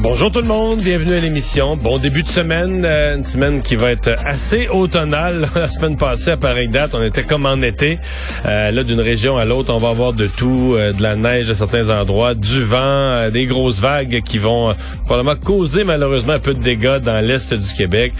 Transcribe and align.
Bonjour 0.00 0.30
tout 0.30 0.40
le 0.40 0.46
monde, 0.46 0.78
bienvenue 0.80 1.16
à 1.16 1.20
l'émission. 1.20 1.76
Bon 1.76 1.98
début 1.98 2.22
de 2.22 2.28
semaine, 2.28 2.84
euh, 2.84 3.16
une 3.16 3.24
semaine 3.24 3.62
qui 3.62 3.74
va 3.74 3.90
être 3.90 4.10
assez 4.24 4.68
automnale. 4.68 5.48
La 5.56 5.66
semaine 5.66 5.96
passée, 5.96 6.30
à 6.30 6.36
pareille 6.36 6.68
date, 6.68 6.92
on 6.94 7.02
était 7.02 7.24
comme 7.24 7.46
en 7.46 7.60
été. 7.62 7.98
Euh, 8.46 8.70
là, 8.70 8.84
d'une 8.84 9.00
région 9.00 9.36
à 9.38 9.44
l'autre, 9.44 9.74
on 9.74 9.78
va 9.78 9.88
avoir 9.88 10.12
de 10.12 10.28
tout, 10.28 10.74
euh, 10.76 10.92
de 10.92 11.02
la 11.02 11.16
neige 11.16 11.50
à 11.50 11.56
certains 11.56 11.90
endroits, 11.90 12.34
du 12.34 12.62
vent, 12.62 13.28
des 13.30 13.46
grosses 13.46 13.80
vagues 13.80 14.22
qui 14.24 14.38
vont 14.38 14.72
probablement 15.04 15.34
causer 15.34 15.82
malheureusement 15.82 16.34
un 16.34 16.38
peu 16.38 16.54
de 16.54 16.62
dégâts 16.62 16.98
dans 16.98 17.20
l'est 17.20 17.52
du 17.52 17.74
Québec. 17.74 18.12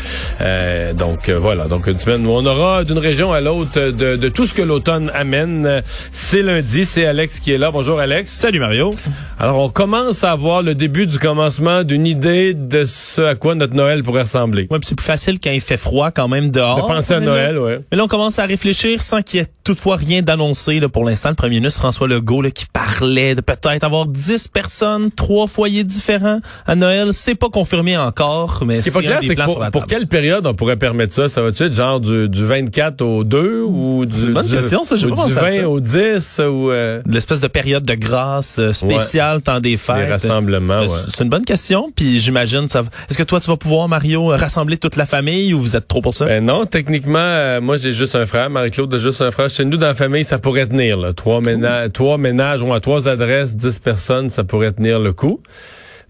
donc 0.94 1.30
voilà, 1.30 1.66
donc 1.66 1.86
une 1.86 1.98
semaine 1.98 2.26
où 2.26 2.30
on 2.30 2.44
aura 2.44 2.82
d'une 2.82 2.98
région 2.98 3.32
à 3.32 3.40
l'autre 3.40 3.90
de, 3.90 4.16
de, 4.16 4.28
tout 4.28 4.46
ce 4.46 4.54
que 4.54 4.62
l'automne 4.62 5.12
amène. 5.14 5.82
C'est 6.10 6.42
lundi, 6.42 6.84
c'est 6.84 7.06
Alex 7.06 7.38
qui 7.38 7.52
est 7.52 7.58
là. 7.58 7.70
Bonjour 7.70 8.00
Alex. 8.00 8.32
Salut 8.32 8.58
Mario. 8.58 8.90
Alors 9.38 9.60
on 9.60 9.68
commence 9.68 10.24
à 10.24 10.34
voir 10.34 10.62
le 10.62 10.74
début 10.74 11.06
du 11.06 11.18
commencement 11.18 11.67
d'une 11.84 12.06
idée 12.06 12.54
de 12.54 12.84
ce 12.84 13.22
à 13.22 13.34
quoi 13.34 13.54
notre 13.54 13.74
Noël 13.74 14.02
pourrait 14.02 14.22
ressembler. 14.22 14.66
Ouais, 14.70 14.78
c'est 14.82 14.94
plus 14.94 15.04
facile 15.04 15.38
quand 15.42 15.50
il 15.50 15.60
fait 15.60 15.76
froid 15.76 16.10
quand 16.10 16.28
même 16.28 16.50
dehors. 16.50 16.76
De 16.76 16.82
penser 16.82 17.14
à 17.14 17.20
Noël, 17.20 17.58
ouais. 17.58 17.80
Mais 17.90 17.96
là, 17.96 18.04
on 18.04 18.08
commence 18.08 18.38
à 18.38 18.46
réfléchir 18.46 19.02
sans 19.02 19.22
qu'il 19.22 19.40
y 19.40 19.42
ait 19.42 19.46
toutefois 19.64 19.96
rien 19.96 20.22
d'annoncé. 20.22 20.80
Pour 20.92 21.04
l'instant, 21.04 21.28
le 21.28 21.34
premier 21.34 21.56
ministre 21.56 21.80
François 21.80 22.08
Legault 22.08 22.42
là, 22.42 22.50
qui 22.50 22.64
parlait 22.66 23.34
de 23.34 23.42
peut-être 23.42 23.84
avoir 23.84 24.06
10 24.06 24.48
personnes, 24.48 25.10
trois 25.10 25.46
foyers 25.46 25.84
différents 25.84 26.40
à 26.66 26.74
Noël. 26.74 27.10
C'est 27.12 27.34
pas 27.34 27.50
confirmé 27.50 27.96
encore, 27.96 28.62
mais 28.66 28.80
c'est 28.80 28.90
pas 28.90 29.00
clair, 29.00 29.20
c'est 29.22 29.34
pour, 29.34 29.62
pour, 29.70 29.86
quelle 29.86 30.06
période 30.06 30.46
on 30.46 30.54
pourrait 30.54 30.76
permettre 30.76 31.12
ça? 31.12 31.28
Ça 31.28 31.42
va-tu 31.42 31.64
être 31.64 31.74
genre 31.74 32.00
du, 32.00 32.28
du 32.28 32.44
24 32.44 33.02
au 33.02 33.24
2 33.24 33.62
ou 33.62 34.06
du, 34.06 34.28
une 34.28 34.32
bonne 34.32 34.46
du, 34.46 34.54
question, 34.54 34.84
ça, 34.84 34.94
ou 34.94 34.98
du 34.98 35.32
20 35.32 35.64
au 35.64 35.80
10 35.80 36.40
ou 36.48 36.70
euh... 36.70 37.02
l'espèce 37.06 37.40
de 37.40 37.48
période 37.48 37.84
de 37.84 37.94
grâce 37.94 38.58
euh, 38.58 38.72
spéciale, 38.72 39.36
ouais. 39.36 39.42
temps 39.42 39.60
des 39.60 39.76
fêtes. 39.76 39.96
Les 39.96 40.06
rassemblements, 40.06 40.80
ouais. 40.80 40.88
C'est 40.88 41.24
une 41.24 41.30
bonne 41.30 41.44
question, 41.44 41.57
puis 41.94 42.20
j'imagine 42.20 42.68
ça. 42.68 42.82
Est-ce 43.08 43.18
que 43.18 43.22
toi 43.22 43.40
tu 43.40 43.48
vas 43.48 43.56
pouvoir 43.56 43.88
Mario 43.88 44.26
rassembler 44.26 44.76
toute 44.76 44.96
la 44.96 45.06
famille 45.06 45.54
ou 45.54 45.60
vous 45.60 45.76
êtes 45.76 45.88
trop 45.88 46.00
pour 46.00 46.14
ça? 46.14 46.26
Ben 46.26 46.44
non, 46.44 46.66
techniquement, 46.66 47.18
euh, 47.18 47.60
moi 47.60 47.78
j'ai 47.78 47.92
juste 47.92 48.14
un 48.14 48.26
frère, 48.26 48.50
Marie-Claude 48.50 48.92
a 48.94 48.98
juste 48.98 49.20
un 49.22 49.30
frère. 49.30 49.50
Chez 49.50 49.64
nous 49.64 49.76
dans 49.76 49.86
la 49.86 49.94
famille, 49.94 50.24
ça 50.24 50.38
pourrait 50.38 50.66
tenir 50.66 50.96
là. 50.96 51.12
Trois 51.12 51.40
ménages, 51.40 51.90
trois 51.92 52.18
ménages 52.18 52.62
ou 52.62 52.72
à 52.72 52.80
trois 52.80 53.08
adresses, 53.08 53.56
dix 53.56 53.78
personnes, 53.78 54.30
ça 54.30 54.44
pourrait 54.44 54.72
tenir 54.72 54.98
le 54.98 55.12
coup. 55.12 55.40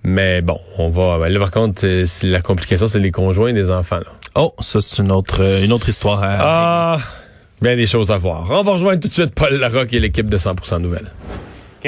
Mais 0.04 0.42
bon, 0.42 0.60
on 0.78 0.91
va. 0.91 1.19
Ben 1.19 1.28
là, 1.32 1.41
par 1.41 1.50
contre, 1.50 1.86
la 2.22 2.41
complication, 2.41 2.86
c'est 2.86 3.00
les 3.00 3.10
conjoints 3.10 3.52
des 3.52 3.70
enfants. 3.70 3.98
Là. 3.98 4.12
Oh, 4.34 4.54
ça 4.60 4.80
c'est 4.80 5.02
une 5.02 5.10
autre 5.10 5.42
une 5.62 5.72
autre 5.72 5.88
histoire. 5.88 6.22
À... 6.22 6.36
Ah, 6.41 6.98
bien 7.60 7.76
des 7.76 7.86
choses 7.86 8.10
à 8.10 8.19
voir. 8.19 8.46
On 8.50 8.62
va 8.62 8.72
rejoindre 8.72 9.00
tout 9.00 9.08
de 9.08 9.12
suite 9.12 9.34
Paul 9.34 9.54
Larocque 9.54 9.92
et 9.92 10.00
l'équipe 10.00 10.28
de 10.28 10.38
100% 10.38 10.80
Nouvelles. 10.80 11.10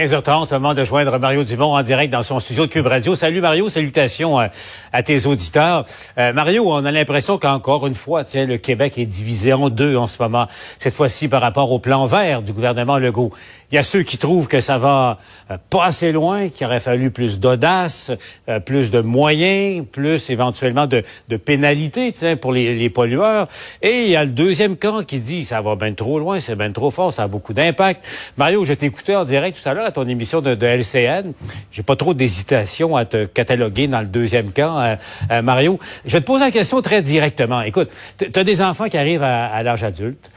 15h30, 0.00 0.46
c'est 0.46 0.54
le 0.54 0.60
moment 0.60 0.72
de 0.72 0.82
joindre 0.82 1.18
Mario 1.18 1.44
Dumont 1.44 1.74
en 1.74 1.82
direct 1.82 2.10
dans 2.10 2.22
son 2.22 2.40
studio 2.40 2.64
de 2.64 2.70
Cube 2.70 2.86
Radio. 2.86 3.14
Salut 3.14 3.42
Mario, 3.42 3.68
salutations 3.68 4.38
à, 4.38 4.48
à 4.94 5.02
tes 5.02 5.26
auditeurs. 5.26 5.84
Euh, 6.16 6.32
Mario, 6.32 6.72
on 6.72 6.86
a 6.86 6.90
l'impression 6.90 7.36
qu'encore 7.36 7.86
une 7.86 7.94
fois, 7.94 8.24
tiens, 8.24 8.46
le 8.46 8.56
Québec 8.56 8.96
est 8.96 9.04
divisé 9.04 9.52
en 9.52 9.68
deux 9.68 9.96
en 9.96 10.06
ce 10.06 10.16
moment. 10.22 10.46
Cette 10.78 10.94
fois-ci 10.94 11.28
par 11.28 11.42
rapport 11.42 11.70
au 11.70 11.80
plan 11.80 12.06
vert 12.06 12.40
du 12.40 12.54
gouvernement 12.54 12.96
Legault. 12.96 13.30
Il 13.72 13.76
y 13.76 13.78
a 13.78 13.82
ceux 13.82 14.02
qui 14.02 14.16
trouvent 14.16 14.48
que 14.48 14.62
ça 14.62 14.78
va 14.78 15.18
euh, 15.50 15.58
pas 15.68 15.84
assez 15.84 16.12
loin, 16.12 16.48
qu'il 16.48 16.66
aurait 16.66 16.80
fallu 16.80 17.10
plus 17.10 17.38
d'audace, 17.38 18.10
euh, 18.48 18.58
plus 18.58 18.90
de 18.90 19.02
moyens, 19.02 19.84
plus 19.92 20.30
éventuellement 20.30 20.86
de, 20.86 21.04
pénalités 21.36 22.12
pour 22.36 22.52
les, 22.52 22.74
les, 22.74 22.90
pollueurs. 22.90 23.48
Et 23.82 24.04
il 24.04 24.10
y 24.10 24.16
a 24.16 24.24
le 24.24 24.32
deuxième 24.32 24.76
camp 24.76 25.04
qui 25.04 25.20
dit 25.20 25.44
ça 25.44 25.60
va 25.60 25.76
bien 25.76 25.92
trop 25.92 26.18
loin, 26.18 26.40
c'est 26.40 26.56
bien 26.56 26.72
trop 26.72 26.90
fort, 26.90 27.12
ça 27.12 27.24
a 27.24 27.28
beaucoup 27.28 27.52
d'impact. 27.52 28.04
Mario, 28.38 28.64
je 28.64 28.72
t'écoutais 28.72 29.14
en 29.14 29.24
direct 29.24 29.60
tout 29.62 29.68
à 29.68 29.74
l'heure 29.74 29.89
ton 29.90 30.06
émission 30.08 30.40
de, 30.40 30.54
de 30.54 30.66
LCN. 30.66 31.32
J'ai 31.70 31.82
pas 31.82 31.96
trop 31.96 32.14
d'hésitation 32.14 32.96
à 32.96 33.04
te 33.04 33.24
cataloguer 33.26 33.88
dans 33.88 34.00
le 34.00 34.06
deuxième 34.06 34.52
camp, 34.52 34.80
euh, 34.80 34.96
euh, 35.30 35.42
Mario. 35.42 35.78
Je 36.04 36.12
vais 36.12 36.20
te 36.20 36.26
poser 36.26 36.44
la 36.44 36.50
question 36.50 36.80
très 36.82 37.02
directement. 37.02 37.62
Écoute, 37.62 37.90
tu 38.18 38.38
as 38.38 38.44
des 38.44 38.62
enfants 38.62 38.88
qui 38.88 38.96
arrivent 38.96 39.22
à, 39.22 39.46
à 39.46 39.62
l'âge 39.62 39.84
adulte 39.84 40.30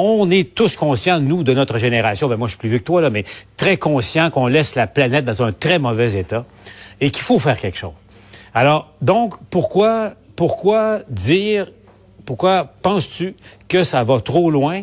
on 0.00 0.30
est 0.30 0.54
tous 0.54 0.76
conscients, 0.76 1.18
nous, 1.18 1.42
de 1.42 1.52
notre 1.52 1.78
génération, 1.78 2.28
ben 2.28 2.36
moi 2.36 2.46
je 2.46 2.52
suis 2.52 2.58
plus 2.58 2.68
vieux 2.68 2.78
que 2.78 2.84
toi, 2.84 3.00
là, 3.00 3.10
mais 3.10 3.24
très 3.56 3.76
conscients 3.76 4.30
qu'on 4.30 4.46
laisse 4.46 4.76
la 4.76 4.86
planète 4.86 5.24
dans 5.24 5.42
un 5.42 5.50
très 5.50 5.80
mauvais 5.80 6.12
état 6.14 6.44
et 7.00 7.10
qu'il 7.10 7.22
faut 7.22 7.38
faire 7.38 7.58
quelque 7.58 7.78
chose. 7.78 7.92
Alors, 8.54 8.92
donc, 9.02 9.34
pourquoi, 9.50 10.12
pourquoi 10.36 11.00
dire, 11.08 11.70
pourquoi 12.24 12.72
penses-tu 12.82 13.34
que 13.68 13.84
ça 13.84 14.04
va 14.04 14.20
trop 14.20 14.50
loin 14.50 14.82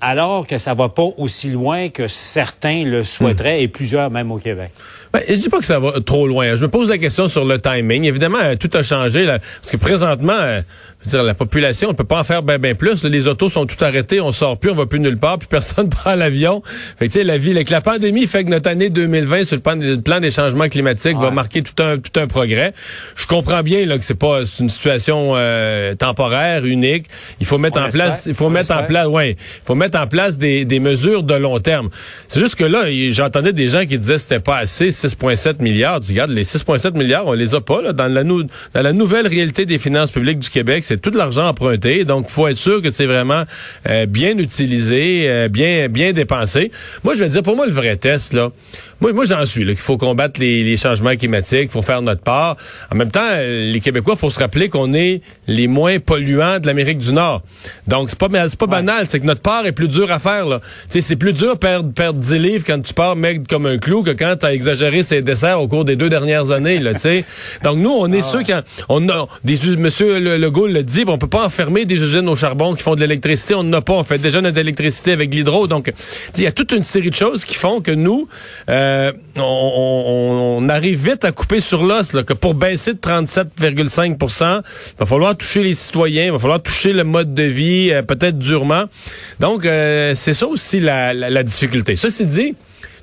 alors 0.00 0.46
que 0.46 0.58
ça 0.58 0.74
va 0.74 0.88
pas 0.88 1.06
aussi 1.16 1.48
loin 1.50 1.88
que 1.88 2.08
certains 2.08 2.84
le 2.84 3.04
souhaiteraient 3.04 3.62
et 3.62 3.68
plusieurs 3.68 4.10
même 4.10 4.30
au 4.32 4.38
Québec? 4.38 4.70
Ben, 5.12 5.20
je 5.28 5.34
dis 5.34 5.48
pas 5.48 5.60
que 5.60 5.66
ça 5.66 5.78
va 5.78 5.92
trop 6.04 6.26
loin. 6.26 6.56
Je 6.56 6.62
me 6.62 6.68
pose 6.68 6.90
la 6.90 6.98
question 6.98 7.28
sur 7.28 7.44
le 7.44 7.60
timing. 7.60 8.04
Évidemment, 8.04 8.38
euh, 8.42 8.56
tout 8.56 8.68
a 8.76 8.82
changé 8.82 9.24
là, 9.24 9.38
parce 9.38 9.70
que 9.70 9.76
présentement, 9.76 10.32
euh, 10.34 10.60
je 11.00 11.04
veux 11.04 11.10
dire, 11.10 11.22
la 11.22 11.34
population, 11.34 11.88
on 11.90 11.94
peut 11.94 12.02
pas 12.04 12.18
en 12.18 12.24
faire 12.24 12.42
bien 12.42 12.58
ben 12.58 12.74
plus. 12.74 13.04
Là, 13.04 13.08
les 13.10 13.28
autos 13.28 13.48
sont 13.48 13.64
tout 13.64 13.82
arrêtés, 13.84 14.20
on 14.20 14.32
sort 14.32 14.58
plus, 14.58 14.70
on 14.70 14.74
va 14.74 14.86
plus 14.86 14.98
nulle 14.98 15.16
part, 15.18 15.38
puis 15.38 15.46
personne 15.50 15.88
prend 15.88 16.16
l'avion. 16.16 16.62
Fait 16.64 17.06
que 17.08 17.12
tu 17.12 17.20
sais, 17.20 17.24
la 17.24 17.38
vie, 17.38 17.52
avec 17.52 17.70
la 17.70 17.80
pandémie 17.80 18.26
fait 18.26 18.44
que 18.44 18.50
notre 18.50 18.68
année 18.68 18.90
2020 18.90 19.44
sur 19.44 19.56
le 19.56 19.62
plan, 19.62 19.76
le 19.76 20.00
plan 20.00 20.18
des 20.20 20.30
changements 20.32 20.68
climatiques 20.68 21.16
Ouais. 21.16 21.24
va 21.26 21.30
marquer 21.30 21.62
tout 21.62 21.80
un 21.82 21.98
tout 21.98 22.18
un 22.18 22.26
progrès. 22.26 22.72
Je 23.14 23.26
comprends 23.26 23.62
bien 23.62 23.86
là 23.86 23.98
que 23.98 24.04
c'est 24.04 24.18
pas 24.18 24.40
une 24.58 24.68
situation 24.68 25.34
euh, 25.36 25.94
temporaire, 25.94 26.64
unique. 26.64 27.06
Il 27.38 27.46
faut 27.46 27.58
mettre 27.58 27.78
On 27.78 27.82
en 27.84 27.86
espère. 27.86 28.06
place, 28.06 28.26
il 28.26 28.34
faut 28.34 28.46
On 28.46 28.50
mettre 28.50 28.72
en 28.74 28.82
place, 28.82 29.06
ouais, 29.06 29.32
il 29.32 29.64
faut 29.64 29.74
mettre 29.76 29.83
en 29.94 30.06
place 30.06 30.38
des, 30.38 30.80
mesures 30.80 31.22
de 31.22 31.34
long 31.34 31.58
terme. 31.60 31.88
C'est 32.28 32.40
juste 32.40 32.56
que 32.56 32.64
là, 32.64 32.84
j'entendais 33.10 33.52
des 33.52 33.68
gens 33.68 33.86
qui 33.86 33.98
disaient 33.98 34.14
que 34.14 34.20
c'était 34.20 34.40
pas 34.40 34.58
assez, 34.58 34.88
6,7 34.88 35.62
milliards. 35.62 36.00
Tu 36.00 36.10
regardes, 36.10 36.30
les 36.30 36.44
6,7 36.44 36.96
milliards, 36.96 37.26
on 37.26 37.32
les 37.32 37.54
a 37.54 37.60
pas 37.60 37.80
là, 37.80 37.92
dans 37.92 38.08
la 38.08 38.92
nouvelle 38.92 39.26
réalité 39.26 39.66
des 39.66 39.78
finances 39.78 40.10
publiques 40.10 40.40
du 40.40 40.50
Québec. 40.50 40.84
C'est 40.84 41.00
tout 41.00 41.10
l'argent 41.10 41.46
emprunté, 41.46 42.04
donc 42.04 42.28
faut 42.28 42.48
être 42.48 42.58
sûr 42.58 42.82
que 42.82 42.90
c'est 42.90 43.06
vraiment 43.06 43.44
euh, 43.88 44.06
bien 44.06 44.36
utilisé, 44.38 45.24
euh, 45.28 45.48
bien 45.48 45.88
bien 45.88 46.12
dépensé. 46.12 46.70
Moi, 47.02 47.14
je 47.14 47.20
vais 47.20 47.28
dire, 47.28 47.42
pour 47.42 47.56
moi, 47.56 47.66
le 47.66 47.72
vrai 47.72 47.96
test 47.96 48.32
là, 48.32 48.50
moi, 49.00 49.12
moi 49.12 49.24
j'en 49.24 49.44
suis 49.46 49.64
là, 49.64 49.72
qu'il 49.72 49.80
faut 49.80 49.96
combattre 49.96 50.40
les, 50.40 50.62
les 50.64 50.76
changements 50.76 51.14
climatiques, 51.16 51.70
faut 51.70 51.82
faire 51.82 52.02
notre 52.02 52.22
part. 52.22 52.56
En 52.90 52.96
même 52.96 53.10
temps, 53.10 53.20
euh, 53.30 53.72
les 53.72 53.80
Québécois, 53.80 54.16
faut 54.16 54.30
se 54.30 54.38
rappeler 54.38 54.68
qu'on 54.68 54.92
est 54.94 55.20
les 55.46 55.66
moins 55.68 55.98
polluants 55.98 56.58
de 56.60 56.66
l'Amérique 56.66 56.98
du 56.98 57.12
Nord. 57.12 57.42
Donc 57.86 58.10
c'est 58.10 58.18
pas 58.18 58.28
c'est 58.48 58.58
pas 58.58 58.66
banal, 58.66 59.06
c'est 59.08 59.20
que 59.20 59.26
notre 59.26 59.40
part 59.42 59.66
est 59.66 59.72
plus 59.72 59.88
dure 59.88 60.10
à 60.10 60.18
faire 60.18 60.46
là. 60.46 60.60
Tu 60.60 60.66
sais, 60.90 61.00
c'est 61.00 61.16
plus 61.16 61.32
dur 61.32 61.58
perdre 61.58 61.92
perdre 61.92 62.18
10 62.18 62.38
livres 62.38 62.64
quand 62.66 62.80
tu 62.80 62.94
pars 62.94 63.16
maigre 63.16 63.44
comme 63.48 63.66
un 63.66 63.78
clou 63.78 64.02
que 64.02 64.10
quand 64.10 64.36
tu 64.40 64.46
as 64.46 64.52
exagéré 64.54 65.02
ses 65.02 65.22
desserts 65.22 65.60
au 65.60 65.68
cours 65.68 65.84
des 65.84 65.96
deux 65.96 66.08
dernières 66.08 66.50
années 66.50 66.78
là, 66.78 66.94
tu 66.94 67.00
sais. 67.00 67.24
Donc 67.62 67.78
nous, 67.78 67.90
on 67.90 68.10
est 68.12 68.22
ceux 68.22 68.42
qui 68.42 68.54
en- 68.54 68.62
on 68.88 69.08
a 69.08 69.26
des 69.44 69.58
monsieur 69.76 70.18
Le- 70.18 70.36
Legault 70.36 70.66
le 70.66 70.82
dit, 70.82 71.04
on 71.06 71.18
peut 71.18 71.26
pas 71.26 71.44
enfermer 71.46 71.84
des 71.84 71.96
usines 71.96 72.28
au 72.28 72.36
charbon 72.36 72.74
qui 72.74 72.82
font 72.82 72.94
de 72.94 73.00
l'électricité, 73.00 73.54
on 73.54 73.62
n'en 73.62 73.78
a 73.78 73.82
pas, 73.82 73.94
on 73.94 74.04
fait 74.04 74.18
déjà 74.18 74.40
notre 74.40 74.58
électricité 74.58 75.12
avec 75.12 75.32
l'hydro. 75.34 75.66
Donc 75.66 75.92
il 76.36 76.42
y 76.42 76.46
a 76.46 76.52
toute 76.52 76.72
une 76.72 76.82
série 76.82 77.10
de 77.10 77.14
choses 77.14 77.44
qui 77.44 77.54
font 77.54 77.80
que 77.80 77.90
nous 77.92 78.28
euh, 78.68 78.83
on, 79.36 80.58
on- 80.62 80.68
arrive 80.68 81.10
vite 81.10 81.24
à 81.24 81.32
couper 81.32 81.60
sur 81.60 81.84
l'os 81.84 82.12
que 82.26 82.32
pour 82.32 82.54
baisser 82.54 82.94
de 82.94 82.98
37,5% 82.98 84.62
il 84.64 84.98
va 84.98 85.06
falloir 85.06 85.36
toucher 85.36 85.62
les 85.62 85.74
citoyens, 85.74 86.24
il 86.26 86.32
va 86.32 86.38
falloir 86.38 86.62
toucher 86.62 86.92
le 86.92 87.04
mode 87.04 87.34
de 87.34 87.42
vie, 87.42 87.90
euh, 87.92 88.02
peut-être 88.02 88.38
durement. 88.38 88.84
Donc, 89.40 89.66
euh, 89.66 90.14
c'est 90.14 90.34
ça 90.34 90.46
aussi 90.46 90.80
la, 90.80 91.12
la, 91.14 91.30
la 91.30 91.42
difficulté. 91.42 91.96
Ceci 91.96 92.24
dit, 92.26 92.54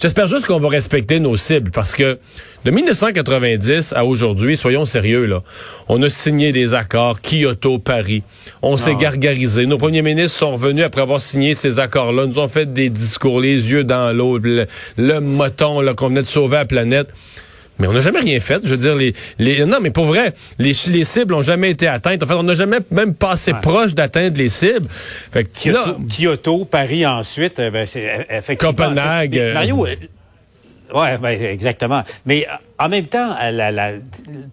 j'espère 0.02 0.28
juste 0.28 0.48
qu'on 0.48 0.60
va 0.60 0.70
respecter 0.70 1.20
nos 1.20 1.38
cibles 1.38 1.72
parce 1.72 1.94
que 1.94 2.18
de 2.66 2.72
1990 2.72 3.94
à 3.94 4.06
aujourd'hui, 4.06 4.58
soyons 4.58 4.86
sérieux, 4.86 5.26
là, 5.26 5.42
on 5.90 6.02
a 6.02 6.10
signé 6.10 6.52
des 6.52 6.74
accords, 6.74 7.22
Kyoto, 7.22 7.80
Paris. 7.80 8.24
On 8.62 8.78
s'est 8.78 8.96
gargarisé. 8.96 9.66
Nos 9.66 9.78
premiers 9.78 10.02
ministres 10.02 10.38
sont 10.38 10.54
revenus 10.54 10.84
après 10.84 11.02
avoir 11.02 11.22
signé 11.22 11.54
ces 11.54 11.80
accords-là, 11.80 12.26
nous 12.26 12.40
ont 12.40 12.48
fait 12.48 12.72
des 12.72 12.90
discours, 12.90 13.40
les 13.40 13.72
yeux 13.72 13.84
dans 13.84 14.16
l'eau, 14.16 14.38
le, 14.38 14.68
le 14.98 15.20
moton 15.20 15.82
là, 15.82 15.94
qu'on 15.94 16.10
venait 16.10 16.24
de 16.24 16.28
sauver 16.28 16.58
la 16.58 16.66
planète. 16.66 17.08
Mais 17.82 17.88
on 17.88 17.94
n'a 17.94 18.02
jamais 18.02 18.20
rien 18.20 18.40
fait. 18.40 18.62
Je 18.64 18.70
veux 18.70 18.78
dire, 18.78 18.96
les, 18.96 19.14
les 19.40 19.66
non, 19.66 19.80
mais 19.82 19.90
pour 19.90 20.06
vrai, 20.06 20.34
les, 20.60 20.74
les 20.88 21.04
cibles 21.04 21.34
ont 21.34 21.42
jamais 21.42 21.72
été 21.72 21.88
atteintes. 21.88 22.22
En 22.22 22.28
fait, 22.28 22.36
on 22.36 22.44
n'a 22.44 22.54
jamais 22.54 22.78
même 22.92 23.16
passé 23.16 23.54
proche 23.60 23.96
d'atteindre 23.96 24.38
les 24.38 24.50
cibles. 24.50 24.88
Fait 24.90 25.46
que 25.46 25.70
là, 25.72 25.84
Kyoto, 25.84 26.02
Kyoto, 26.08 26.66
Paris 26.66 27.08
ensuite, 27.08 27.60
euh, 27.60 27.72
ben, 27.72 27.88
c'est 27.88 28.28
effectivement. 28.30 28.74
Copenhague, 28.74 29.52
Mario, 29.56 29.88
euh, 29.88 29.96
Ouais, 30.94 31.18
ben, 31.18 31.42
exactement. 31.42 32.04
Mais 32.26 32.48
en 32.82 32.90
même 32.90 33.06
temps, 33.06 33.36
la, 33.52 33.72
la, 33.72 33.92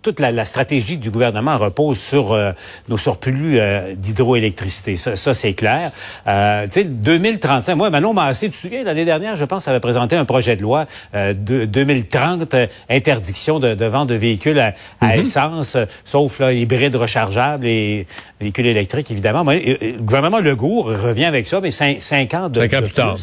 toute 0.03 0.21
la, 0.21 0.31
la, 0.31 0.45
stratégie 0.45 0.99
du 0.99 1.11
gouvernement 1.11 1.57
repose 1.57 1.99
sur 1.99 2.33
euh, 2.33 2.53
nos 2.89 2.99
surplus 2.99 3.59
euh, 3.59 3.95
d'hydroélectricité. 3.95 4.97
Ça, 4.97 5.17
ça 5.17 5.33
c'est 5.33 5.55
clair. 5.55 5.93
Euh, 6.27 6.65
tu 6.67 6.73
sais, 6.73 6.85
2035. 6.85 7.75
Moi, 7.75 7.91
Manon 7.91 8.13
Massé, 8.13 8.47
tu 8.47 8.53
te 8.53 8.57
souviens, 8.57 8.85
l'année 8.85 9.07
dernière, 9.07 9.37
je 9.37 9.45
pense, 9.45 9.67
avait 9.67 9.81
présenté 9.81 10.15
un 10.15 10.27
projet 10.27 10.57
de 10.57 10.63
loi 10.63 10.87
euh, 11.15 11.33
de 11.33 11.65
2030, 11.65 12.55
interdiction 12.91 13.61
de, 13.61 13.75
de, 13.75 13.85
vente 13.87 14.09
de 14.11 14.15
véhicules 14.15 14.59
à, 14.59 14.75
à 15.01 15.17
mm-hmm. 15.17 15.23
essence, 15.23 15.77
sauf 16.05 16.39
là, 16.39 16.53
hybrides 16.53 16.97
rechargeables 16.97 17.67
et 17.67 18.07
véhicules 18.41 18.67
électriques, 18.67 19.11
évidemment. 19.11 19.45
Mais, 19.45 19.79
le 19.81 20.03
gouvernement 20.03 20.41
Legault 20.41 20.83
revient 20.83 21.25
avec 21.25 21.47
ça, 21.47 21.61
mais 21.61 21.71
cinq, 21.71 21.99
cinq 22.01 22.35
ans 22.35 22.49
de, 22.49 22.61
cinq 22.61 22.75
ans 22.75 22.81
de 22.81 22.87
plus. 22.87 22.95
Tard. 22.95 23.17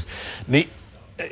Mais 0.47 0.67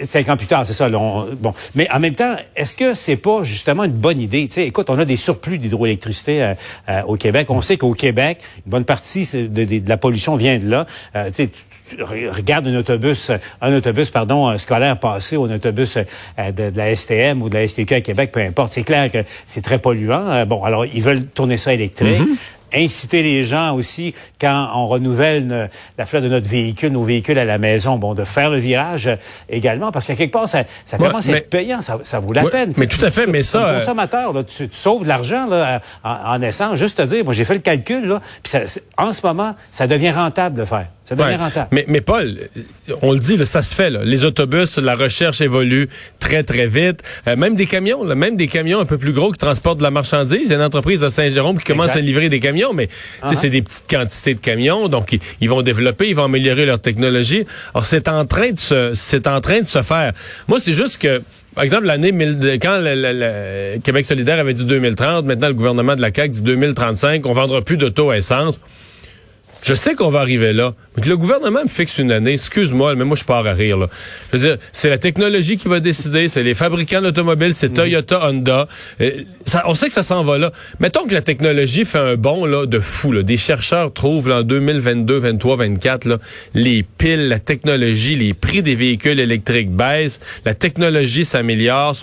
Cinq 0.06 0.30
ans 0.30 0.38
plus 0.38 0.48
tard, 0.48 0.66
c'est 0.66 0.74
ça. 0.74 0.88
bon, 0.90 1.54
mais 1.76 1.92
en 1.92 2.00
même 2.00 2.16
temps, 2.16 2.36
est-ce 2.56 2.74
que 2.74 2.94
c'est 2.94 3.18
pas 3.18 3.44
justement 3.44 3.84
une 3.84 3.92
bonne 3.92 4.22
idée? 4.22 4.48
Tu 4.48 4.54
sais, 4.54 4.66
écoute, 4.66 4.90
on 4.90 4.98
a 4.98 5.04
des 5.04 5.18
surplus 5.18 5.58
d'hydroélectricité 5.58 6.42
euh, 6.42 6.54
euh, 6.88 7.02
au 7.04 7.18
Québec. 7.18 7.50
On 7.50 7.62
sait 7.62 7.76
qu'au 7.76 7.94
Québec, 7.94 8.40
une 8.66 8.70
bonne 8.72 8.86
partie 8.86 9.30
de, 9.34 9.90
la 9.90 9.98
pollution 9.98 10.38
vient 10.38 10.58
de 10.58 10.70
là. 10.70 10.86
Euh, 11.18 11.30
tu, 11.36 11.44
sais, 11.44 11.50
tu, 11.50 12.02
regardes 12.02 12.68
un 12.68 12.76
autobus, 12.76 13.30
un 13.62 13.74
autobus, 13.74 14.10
pardon, 14.10 14.58
scolaire 14.58 14.98
passé 15.00 15.36
ou 15.36 15.44
un 15.46 15.56
autobus 15.56 15.98
de, 15.98 16.70
de, 16.70 16.78
la 16.78 16.96
STM 16.96 17.42
ou 17.42 17.50
de 17.50 17.56
la 17.56 17.68
STQ 17.68 17.96
à 17.96 18.02
Québec, 18.02 18.32
peu 18.32 18.40
importe. 18.40 18.72
C'est 18.72 18.84
clair 18.84 19.12
que 19.12 19.26
c'est 19.48 19.62
très 19.62 19.80
polluant. 19.80 20.46
bon, 20.46 20.64
alors 20.64 20.86
ils 20.86 21.04
veulent 21.04 21.26
tourner 21.26 21.58
ça 21.58 21.74
électrique. 21.74 22.22
Mm-hmm 22.22 22.63
inciter 22.76 23.24
les 23.24 23.44
gens 23.44 23.76
aussi, 23.76 24.14
quand 24.40 24.70
on 24.76 24.88
renouvelle 24.88 25.70
la 25.98 26.06
flotte 26.06 26.24
de 26.24 26.30
notre 26.30 26.50
véhicule, 26.50 26.92
nos 26.92 27.04
véhicules 27.04 27.38
à 27.38 27.46
la 27.46 27.58
maison, 27.58 27.98
bon, 27.98 28.14
de 28.14 28.24
faire 28.24 28.50
le 28.50 28.58
virage 28.58 29.10
également, 29.50 29.92
parce 29.92 30.08
qu'à 30.08 30.16
quelque 30.16 30.34
part, 30.34 30.48
ça, 30.48 30.64
ça 30.86 30.98
commence 30.98 31.30
à 31.30 31.38
être 31.38 31.50
payant, 31.50 31.82
ça, 31.82 32.00
ça 32.04 32.20
vaut 32.20 32.34
la 32.34 32.44
ouais, 32.44 32.52
peine. 32.52 32.74
Mais 32.78 32.88
tout 32.88 33.04
à 33.04 33.12
fait, 33.12 33.28
mais 33.28 33.44
ça... 33.44 33.66
Euh, 33.66 33.80
consommateur, 33.80 34.34
là, 34.34 34.44
tu, 34.44 34.68
tu, 34.68 34.76
sauves 34.76 35.04
de 35.04 35.08
l'argent 35.08 35.48
là, 35.48 35.82
en, 36.04 36.36
en, 36.36 36.42
essence. 36.42 36.78
Juste 36.78 36.98
te 36.98 37.04
dire, 37.04 37.24
moi 37.24 37.34
j'ai 37.34 37.46
fait 37.46 37.56
le 37.56 37.60
calcul, 37.62 38.06
là, 38.06 38.22
puis 38.42 38.52
ça, 38.52 38.62
en 38.98 39.14
ce 39.14 39.26
moment, 39.26 39.56
ça 39.72 39.88
devient 39.88 40.12
rentable 40.12 40.60
de 40.60 40.66
faire. 40.66 40.88
Ça 41.18 41.24
devient 41.24 41.38
ouais. 41.38 41.44
rentable. 41.44 41.68
Mais, 41.72 41.86
mais 41.88 42.02
Paul, 42.02 42.38
on 43.02 43.12
le 43.12 43.20
dit, 43.20 43.38
là, 43.38 43.46
ça 43.46 43.62
se 43.62 43.76
fait. 43.76 43.90
Là. 43.90 44.04
Les 44.04 44.24
autobus, 44.26 44.78
la 44.78 44.96
recherche 44.96 45.42
évolue 45.42 45.90
très, 46.20 46.44
très 46.44 46.68
vite. 46.68 47.02
Euh, 47.28 47.36
même 47.36 47.56
des 47.56 47.66
camions, 47.66 48.04
là, 48.04 48.16
même 48.16 48.36
des 48.36 48.48
camions 48.48 48.80
un 48.80 48.86
peu 48.86 48.98
plus 48.98 49.14
gros 49.14 49.32
qui 49.32 49.38
transportent 49.38 49.80
de 49.80 49.84
la 49.84 49.92
marchandise. 49.92 50.42
Il 50.44 50.50
y 50.50 50.54
a 50.54 50.56
une 50.56 50.62
entreprise 50.62 51.04
à 51.04 51.10
Saint-Jérôme 51.10 51.58
qui 51.58 51.66
commence 51.66 51.92
exact. 51.92 52.00
à 52.00 52.02
livrer 52.02 52.30
des 52.30 52.40
camions, 52.40 52.74
mais 52.74 52.86
uh 52.86 53.28
-huh. 53.28 53.36
c'est 53.36 53.50
des 53.50 53.62
petites 53.62 53.90
quantités 53.90 54.34
de 54.34 54.40
camions. 54.40 54.88
Donc, 54.88 55.12
ils, 55.12 55.20
ils, 55.42 55.50
vont 55.50 55.62
développer, 55.62 56.08
ils 56.10 56.16
vont 56.16 56.26
améliorer 56.26 56.66
leur 56.66 56.80
technologie. 56.80 57.46
Alors, 57.74 57.86
c'est 57.86 58.08
en 58.08 58.26
train 58.26 58.52
de 58.52 58.60
se, 58.60 58.92
c'est 58.96 59.28
en 59.28 59.42
train 59.42 59.62
de 59.62 59.68
se 59.68 59.82
faire. 59.84 60.14
Moi, 60.48 60.60
c'est 60.62 60.74
juste 60.74 60.98
que 60.98 61.22
par 61.56 61.64
exemple, 61.64 61.86
l'année 61.86 62.12
quand 62.60 62.80
le, 62.80 62.96
le, 62.96 63.12
le, 63.14 63.80
Québec 63.80 64.06
solidaire 64.06 64.40
avait 64.40 64.56
dit 64.56 64.66
2030, 64.66 65.26
maintenant 65.26 65.48
le 65.48 65.54
gouvernement 65.54 65.96
de 65.96 66.02
la 66.02 66.12
CAQ 66.14 66.30
dit 66.30 66.42
2035, 66.42 67.26
on 67.28 67.34
vendra 67.34 67.62
plus 67.62 67.78
d'auto 67.78 68.10
à 68.10 68.18
essence. 68.18 68.60
Je 69.64 69.76
sais 69.76 69.96
qu'on 69.96 70.10
va 70.10 70.20
arriver 70.20 70.52
là. 70.52 70.74
Mais 70.98 71.06
le 71.06 71.16
gouvernement 71.16 71.64
me 71.64 71.70
fixe 71.70 71.98
une 71.98 72.12
année. 72.12 72.34
Excuse-moi, 72.34 72.96
mais 72.96 73.06
moi, 73.06 73.16
je 73.16 73.24
pars 73.24 73.48
à 73.48 73.54
rire, 73.54 73.78
là. 73.78 73.88
Je 74.32 74.38
veux 74.38 74.48
dire, 74.50 74.58
c'est 74.74 74.90
la 74.90 74.98
technologie 74.98 75.58
qui 75.58 75.70
va 75.70 75.80
décider. 75.80 76.28
C'est 76.28 76.44
les 76.44 76.54
fabricants 76.54 77.02
d'automobiles. 77.02 77.54
C'est 77.54 77.70
Toyota. 77.70 78.28
Honda. 78.28 78.68
On 79.66 79.74
sait 79.74 79.88
que 79.88 79.94
ça 79.94 80.04
s'en 80.04 80.24
va 80.24 80.38
là. 80.38 80.52
Mettons 80.80 81.06
que 81.08 81.14
la 81.14 81.22
technologie 81.22 81.86
fait 81.86 81.98
un 81.98 82.16
bond, 82.16 82.46
là, 82.46 82.66
de 82.66 82.80
fou, 82.80 83.14
là. 83.14 83.24
Des 83.24 83.38
chercheurs 83.38 83.94
trouvent, 83.94 84.28
là, 84.28 84.40
en 84.40 84.44
2022, 84.44 85.18
23, 85.18 85.56
24, 85.58 86.06
là, 86.06 86.18
les 86.54 86.84
piles, 86.84 87.30
la 87.30 87.40
technologie, 87.40 88.18
les 88.18 88.34
prix 88.34 88.62
des 88.62 88.76
véhicules 88.76 89.20
électriques 89.20 89.72
baissent. 89.72 90.20
La 90.46 90.54
technologie 90.54 91.24
s'améliore. 91.24 91.96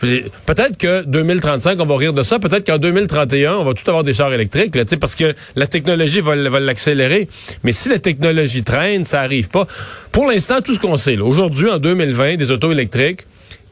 Peut-être 0.00 0.76
que 0.78 1.04
2035, 1.04 1.80
on 1.80 1.86
va 1.86 1.96
rire 1.96 2.12
de 2.12 2.22
ça. 2.22 2.38
Peut-être 2.38 2.66
qu'en 2.66 2.78
2031, 2.78 3.54
on 3.54 3.64
va 3.64 3.74
tout 3.74 3.88
avoir 3.88 4.04
des 4.04 4.14
chars 4.14 4.32
électriques, 4.32 4.76
là, 4.76 4.84
parce 5.00 5.14
que 5.14 5.34
la 5.56 5.66
technologie 5.66 6.20
va, 6.20 6.36
va 6.48 6.60
l'accélérer. 6.60 7.28
Mais 7.64 7.72
si 7.72 7.88
la 7.88 7.98
technologie 7.98 8.62
traîne, 8.62 9.04
ça 9.04 9.20
arrive 9.20 9.48
pas. 9.48 9.66
Pour 10.12 10.26
l'instant, 10.26 10.60
tout 10.64 10.74
ce 10.74 10.78
qu'on 10.78 10.96
sait, 10.96 11.18
aujourd'hui, 11.18 11.68
en 11.68 11.78
2020, 11.78 12.36
des 12.36 12.50
autos 12.50 12.70
électriques, 12.70 13.22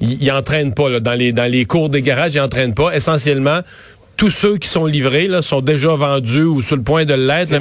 ils 0.00 0.26
n'entraînent 0.26 0.74
pas 0.74 0.90
là, 0.90 1.00
dans 1.00 1.14
les 1.14 1.32
dans 1.32 1.50
les 1.50 1.64
cours 1.64 1.88
des 1.88 2.02
garages, 2.02 2.34
ils 2.34 2.40
n'entraînent 2.40 2.74
pas. 2.74 2.94
Essentiellement, 2.94 3.60
tous 4.16 4.30
ceux 4.30 4.56
qui 4.56 4.68
sont 4.68 4.86
livrés 4.86 5.28
là, 5.28 5.42
sont 5.42 5.60
déjà 5.60 5.94
vendus 5.94 6.42
ou 6.42 6.62
sur 6.62 6.76
le 6.76 6.82
point 6.82 7.04
de 7.04 7.14
l'être, 7.14 7.54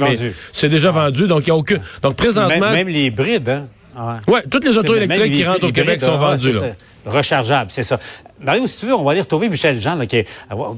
c'est 0.52 0.68
déjà 0.68 0.88
ah. 0.88 0.92
vendu. 1.04 1.26
Donc 1.26 1.42
il 1.44 1.48
y 1.48 1.50
a 1.50 1.56
aucun. 1.56 1.78
Donc 2.02 2.16
présentement, 2.16 2.60
même, 2.60 2.72
même 2.72 2.88
les 2.88 3.04
hybrides, 3.04 3.48
hein. 3.48 3.68
Ah 3.98 4.18
ouais. 4.28 4.34
ouais, 4.34 4.42
toutes 4.50 4.64
les 4.64 4.76
autos 4.76 4.94
électriques 4.94 5.32
qui 5.32 5.44
rentrent 5.44 5.66
au 5.68 5.72
Québec 5.72 6.00
sont 6.02 6.18
vendues. 6.18 6.52
Là. 6.52 6.60
Rechargeables, 7.06 7.70
c'est 7.72 7.84
ça. 7.84 7.98
Mario, 8.40 8.66
si 8.66 8.76
tu 8.76 8.86
veux, 8.86 8.94
on 8.94 9.04
va 9.04 9.12
aller 9.12 9.20
retrouver 9.20 9.48
Michel 9.48 9.80
Jean, 9.80 9.94
là, 9.94 10.06
qui 10.06 10.16
est, 10.16 10.28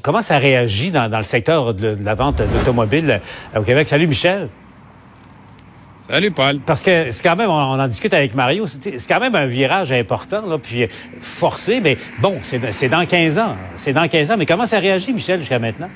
comment 0.03 0.23
ça 0.23 0.39
réagit 0.39 0.91
dans, 0.91 1.11
dans 1.11 1.19
le 1.19 1.25
secteur 1.25 1.75
de, 1.75 1.95
de 1.95 2.05
la 2.05 2.15
vente 2.15 2.37
d'automobiles 2.37 3.21
au 3.57 3.63
Québec? 3.63 3.89
Salut 3.89 4.07
Michel. 4.07 4.49
Salut 6.09 6.31
Paul. 6.31 6.61
Parce 6.65 6.83
que 6.83 7.11
c'est 7.11 7.23
quand 7.23 7.37
même, 7.37 7.51
on, 7.51 7.55
on, 7.55 7.81
en 7.81 7.89
discute 7.89 8.15
avec 8.15 8.35
Mario, 8.35 8.67
c'est 8.67 9.07
quand 9.09 9.21
même 9.21 9.35
un 9.35 9.47
virage 9.47 9.91
important, 9.93 10.47
là, 10.47 10.59
puis 10.59 10.87
forcé, 11.21 11.81
mais 11.81 11.99
bon, 12.21 12.39
c'est 12.43 12.89
dans 12.89 13.05
15 13.05 13.39
ans. 13.39 13.57
C'est 13.77 13.93
dans 13.93 14.07
15 14.07 14.31
ans. 14.31 14.37
Mais 14.39 14.47
comment 14.47 14.67
ça 14.67 14.79
réagit, 14.79 15.13
Michel, 15.13 15.41
jusqu'à 15.41 15.59
maintenant? 15.59 15.91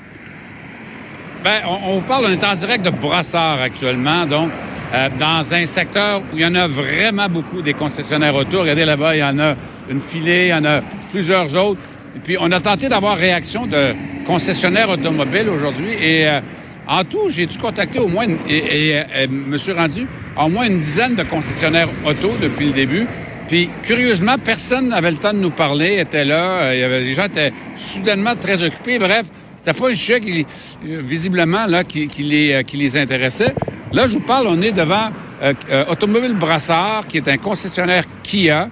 Ben, 1.43 1.61
on, 1.67 1.95
vous 1.95 2.01
parle, 2.01 2.27
on 2.27 2.31
est 2.31 2.43
en 2.45 2.55
direct 2.55 2.85
de 2.85 2.89
Brassard 2.89 3.59
actuellement, 3.61 4.25
donc 4.25 4.49
euh, 4.93 5.09
dans 5.19 5.53
un 5.53 5.65
secteur 5.65 6.21
où 6.21 6.37
il 6.37 6.41
y 6.41 6.45
en 6.45 6.55
a 6.55 6.69
vraiment 6.69 7.27
beaucoup 7.27 7.61
des 7.61 7.73
concessionnaires 7.73 8.33
auto. 8.33 8.61
Regardez 8.61 8.85
là-bas, 8.85 9.13
il 9.13 9.19
y 9.19 9.23
en 9.23 9.37
a 9.39 9.55
une 9.89 9.99
filée, 9.99 10.45
il 10.45 10.49
y 10.51 10.53
en 10.53 10.63
a 10.63 10.79
plusieurs 11.11 11.53
autres. 11.53 11.81
Et 12.15 12.19
puis, 12.19 12.37
on 12.39 12.49
a 12.53 12.61
tenté 12.61 12.87
d'avoir 12.87 13.17
réaction 13.17 13.65
de 13.65 13.93
concessionnaires 14.25 14.89
automobiles 14.89 15.49
aujourd'hui. 15.49 15.91
Et 16.01 16.29
euh, 16.29 16.39
en 16.87 17.03
tout, 17.03 17.27
j'ai 17.27 17.45
dû 17.45 17.57
contacter 17.57 17.99
au 17.99 18.07
moins, 18.07 18.25
et, 18.47 18.95
me 19.29 19.57
suis 19.57 19.73
rendu 19.73 20.07
au 20.41 20.47
moins 20.47 20.65
une 20.65 20.79
dizaine 20.79 21.15
de 21.15 21.23
concessionnaires 21.23 21.89
auto 22.05 22.31
depuis 22.41 22.67
le 22.67 22.73
début. 22.73 23.05
Puis, 23.49 23.69
curieusement, 23.81 24.35
personne 24.41 24.87
n'avait 24.87 25.11
le 25.11 25.17
temps 25.17 25.33
de 25.33 25.39
nous 25.39 25.51
parler, 25.51 25.99
était 25.99 26.23
là. 26.23 26.73
Il 26.73 26.79
y 26.79 26.83
avait, 26.83 27.01
les 27.01 27.13
gens 27.13 27.25
étaient 27.25 27.51
soudainement 27.75 28.37
très 28.37 28.63
occupés. 28.63 28.97
Bref, 28.97 29.25
c'était 29.63 29.79
pas 29.79 29.89
un 29.89 29.95
sujet 29.95 30.19
qui, 30.19 30.45
visiblement, 30.83 31.65
là, 31.67 31.85
qui, 31.85 32.09
qui, 32.09 32.23
les, 32.23 32.63
qui 32.65 32.75
les 32.75 32.97
intéressait. 32.97 33.53
Là, 33.93 34.07
je 34.07 34.13
vous 34.13 34.19
parle, 34.19 34.47
on 34.47 34.61
est 34.61 34.73
devant 34.73 35.09
euh, 35.41 35.53
euh, 35.69 35.85
Automobile 35.89 36.33
Brassard, 36.33 37.07
qui 37.07 37.17
est 37.17 37.27
un 37.29 37.37
concessionnaire 37.37 38.03
Kia. 38.23 38.69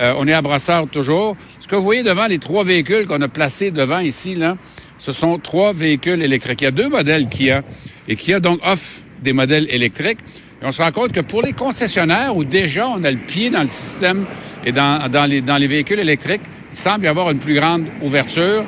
Euh, 0.00 0.14
on 0.18 0.26
est 0.26 0.32
à 0.32 0.42
Brassard 0.42 0.88
toujours. 0.88 1.36
Ce 1.60 1.68
que 1.68 1.76
vous 1.76 1.82
voyez 1.82 2.02
devant 2.02 2.26
les 2.26 2.38
trois 2.38 2.64
véhicules 2.64 3.06
qu'on 3.06 3.20
a 3.20 3.28
placés 3.28 3.70
devant 3.70 4.00
ici, 4.00 4.34
là, 4.34 4.56
ce 4.98 5.12
sont 5.12 5.38
trois 5.38 5.72
véhicules 5.72 6.20
électriques. 6.22 6.62
Il 6.62 6.64
y 6.64 6.68
a 6.68 6.72
deux 6.72 6.88
modèles 6.88 7.28
Kia. 7.28 7.62
Et 8.08 8.16
Kia, 8.16 8.40
donc, 8.40 8.58
offre 8.64 9.02
des 9.22 9.32
modèles 9.32 9.68
électriques. 9.70 10.18
Et 10.60 10.66
on 10.66 10.72
se 10.72 10.82
rend 10.82 10.90
compte 10.90 11.12
que 11.12 11.20
pour 11.20 11.42
les 11.42 11.52
concessionnaires, 11.52 12.36
où 12.36 12.42
déjà 12.42 12.88
on 12.88 13.04
a 13.04 13.10
le 13.12 13.18
pied 13.18 13.48
dans 13.48 13.62
le 13.62 13.68
système 13.68 14.24
et 14.64 14.72
dans, 14.72 15.08
dans, 15.08 15.26
les, 15.26 15.40
dans 15.40 15.56
les 15.56 15.68
véhicules 15.68 16.00
électriques, 16.00 16.42
il 16.72 16.78
semble 16.78 17.04
y 17.04 17.08
avoir 17.08 17.30
une 17.30 17.38
plus 17.38 17.54
grande 17.54 17.84
ouverture. 18.02 18.64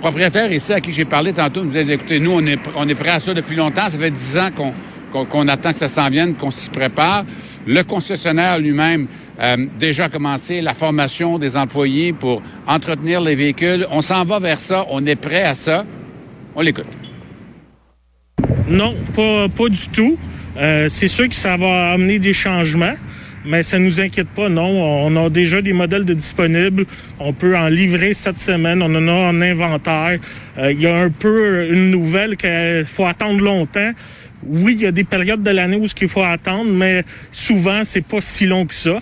Propriétaire 0.00 0.52
ici, 0.52 0.72
à 0.72 0.80
qui 0.80 0.92
j'ai 0.92 1.04
parlé 1.04 1.32
tantôt, 1.32 1.64
me 1.64 1.70
disait, 1.70 1.94
écoutez, 1.94 2.20
nous, 2.20 2.30
on 2.30 2.46
est, 2.46 2.58
on 2.76 2.88
est 2.88 2.94
prêt 2.94 3.10
à 3.10 3.20
ça 3.20 3.34
depuis 3.34 3.56
longtemps. 3.56 3.88
Ça 3.88 3.98
fait 3.98 4.10
dix 4.10 4.38
ans 4.38 4.48
qu'on 4.54 5.24
qu 5.24 5.50
attend 5.50 5.72
que 5.72 5.78
ça 5.78 5.88
s'en 5.88 6.08
vienne, 6.08 6.34
qu'on 6.34 6.52
s'y 6.52 6.70
prépare. 6.70 7.24
Le 7.66 7.82
concessionnaire 7.82 8.58
lui-même 8.58 9.08
euh, 9.40 9.66
déjà 9.78 10.08
commencé 10.08 10.60
la 10.60 10.74
formation 10.74 11.38
des 11.38 11.56
employés 11.56 12.12
pour 12.12 12.42
entretenir 12.66 13.20
les 13.20 13.34
véhicules. 13.34 13.86
On 13.90 14.00
s'en 14.00 14.24
va 14.24 14.38
vers 14.38 14.60
ça, 14.60 14.86
on 14.90 15.04
est 15.04 15.16
prêt 15.16 15.42
à 15.42 15.54
ça. 15.54 15.84
On 16.54 16.60
l'écoute. 16.60 16.86
Non, 18.68 18.94
pas, 19.14 19.48
pas 19.48 19.68
du 19.68 19.88
tout. 19.88 20.16
Euh, 20.56 20.88
c'est 20.88 21.08
sûr 21.08 21.28
que 21.28 21.34
ça 21.34 21.56
va 21.56 21.92
amener 21.92 22.18
des 22.18 22.34
changements, 22.34 22.94
mais 23.48 23.62
ça 23.62 23.78
nous 23.78 23.98
inquiète 23.98 24.28
pas, 24.28 24.48
non. 24.48 24.68
On 25.06 25.16
a 25.16 25.30
déjà 25.30 25.62
des 25.62 25.72
modèles 25.72 26.04
de 26.04 26.14
disponibles. 26.14 26.84
On 27.18 27.32
peut 27.32 27.56
en 27.56 27.68
livrer 27.68 28.12
cette 28.12 28.38
semaine. 28.38 28.82
On 28.82 28.94
en 28.94 29.08
a 29.08 29.12
en 29.12 29.40
inventaire. 29.40 30.18
Euh, 30.58 30.70
il 30.72 30.80
y 30.80 30.86
a 30.86 30.96
un 30.96 31.10
peu 31.10 31.66
une 31.72 31.90
nouvelle 31.90 32.36
qu'il 32.36 32.84
faut 32.86 33.06
attendre 33.06 33.42
longtemps 33.42 33.92
oui, 34.46 34.74
il 34.74 34.82
y 34.82 34.86
a 34.86 34.92
des 34.92 35.04
périodes 35.04 35.42
de 35.42 35.50
l'année 35.50 35.76
où 35.76 35.88
ce 35.88 35.94
qu'il 35.94 36.08
faut 36.08 36.22
attendre, 36.22 36.70
mais 36.70 37.04
souvent, 37.32 37.82
c'est 37.84 38.04
pas 38.04 38.20
si 38.20 38.46
long 38.46 38.66
que 38.66 38.74
ça. 38.74 39.00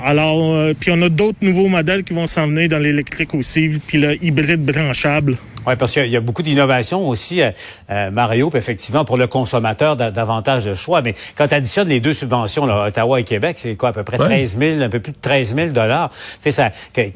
Alors, 0.00 0.54
euh, 0.54 0.72
puis 0.78 0.90
on 0.92 1.02
a 1.02 1.08
d'autres 1.08 1.38
nouveaux 1.42 1.68
modèles 1.68 2.04
qui 2.04 2.14
vont 2.14 2.26
s'en 2.26 2.46
venir 2.46 2.68
dans 2.68 2.78
l'électrique 2.78 3.34
aussi, 3.34 3.80
puis 3.86 3.98
le 3.98 4.22
hybride 4.24 4.64
branchable. 4.64 5.36
Oui, 5.68 5.76
parce 5.76 5.92
qu'il 5.92 6.06
y, 6.06 6.16
a 6.16 6.20
beaucoup 6.20 6.42
d'innovations 6.42 7.06
aussi, 7.06 7.42
euh, 7.42 7.50
euh, 7.90 8.10
Mario, 8.10 8.48
puis 8.48 8.58
effectivement, 8.58 9.04
pour 9.04 9.18
le 9.18 9.26
consommateur, 9.26 9.96
davantage 9.96 10.64
de 10.64 10.74
choix. 10.74 11.02
Mais 11.02 11.14
quand 11.36 11.46
tu 11.46 11.54
additionnes 11.54 11.88
les 11.88 12.00
deux 12.00 12.14
subventions, 12.14 12.64
là, 12.64 12.86
Ottawa 12.86 13.20
et 13.20 13.24
Québec, 13.24 13.58
c'est 13.58 13.76
quoi, 13.76 13.90
à 13.90 13.92
peu 13.92 14.02
près 14.02 14.16
13 14.16 14.56
000, 14.58 14.80
un 14.80 14.88
peu 14.88 15.00
plus 15.00 15.12
de 15.12 15.18
13 15.20 15.54
000 15.54 15.68
dollars. 15.72 16.08
Tu 16.08 16.50
sais, 16.50 16.52
ça, 16.52 16.70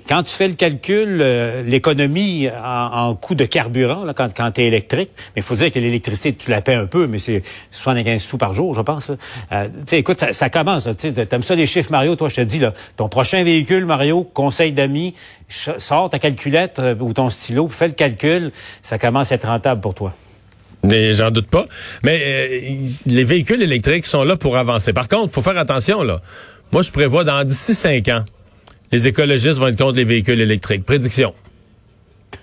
quand 0.06 0.22
tu 0.22 0.34
fais 0.34 0.48
le 0.48 0.54
calcul, 0.54 1.20
euh, 1.22 1.62
l'économie 1.62 2.50
en, 2.62 3.08
en 3.08 3.14
coût 3.14 3.34
de 3.34 3.46
carburant, 3.46 4.04
là, 4.04 4.12
quand, 4.12 4.28
quand 4.36 4.50
tu 4.50 4.60
es 4.60 4.66
électrique, 4.66 5.12
mais 5.34 5.40
il 5.40 5.42
faut 5.42 5.54
dire 5.54 5.72
que 5.72 5.78
l'électricité, 5.78 6.34
tu 6.34 6.50
la 6.50 6.60
paies 6.60 6.74
un 6.74 6.86
peu, 6.86 7.06
mais 7.06 7.18
c'est 7.18 7.42
75 7.70 8.20
sous 8.20 8.36
par 8.36 8.52
jour, 8.52 8.74
je 8.74 8.82
pense. 8.82 9.10
Euh, 9.52 9.68
tu 9.68 9.82
sais, 9.86 9.98
écoute, 9.98 10.20
ça, 10.20 10.34
ça 10.34 10.50
commence. 10.50 10.90
Tu 10.98 11.06
aimes 11.08 11.42
ça 11.42 11.54
les 11.54 11.66
chiffres, 11.66 11.90
Mario, 11.90 12.16
toi, 12.16 12.28
je 12.28 12.34
te 12.34 12.40
dis, 12.42 12.58
là, 12.58 12.74
ton 12.98 13.08
prochain 13.08 13.42
véhicule, 13.44 13.86
Mario, 13.86 14.24
conseil 14.24 14.72
d'amis, 14.72 15.14
sors 15.52 16.10
ta 16.10 16.18
calculette 16.18 16.78
euh, 16.78 16.94
ou 17.00 17.12
ton 17.12 17.30
stylo, 17.30 17.68
fais 17.68 17.88
le 17.88 17.94
calcul, 17.94 18.50
ça 18.82 18.98
commence 18.98 19.32
à 19.32 19.36
être 19.36 19.46
rentable 19.46 19.80
pour 19.80 19.94
toi. 19.94 20.14
Mais 20.84 21.14
j'en 21.14 21.30
doute 21.30 21.48
pas. 21.48 21.66
Mais 22.02 22.20
euh, 22.24 22.82
les 23.06 23.24
véhicules 23.24 23.62
électriques 23.62 24.06
sont 24.06 24.24
là 24.24 24.36
pour 24.36 24.56
avancer. 24.56 24.92
Par 24.92 25.08
contre, 25.08 25.32
faut 25.32 25.42
faire 25.42 25.58
attention 25.58 26.02
là. 26.02 26.20
Moi, 26.72 26.82
je 26.82 26.90
prévois 26.90 27.22
dans 27.24 27.44
d'ici 27.44 27.74
cinq 27.74 28.08
ans, 28.08 28.24
les 28.90 29.06
écologistes 29.06 29.58
vont 29.58 29.68
être 29.68 29.78
contre 29.78 29.96
les 29.96 30.04
véhicules 30.04 30.40
électriques. 30.40 30.84
Prédiction. 30.84 31.34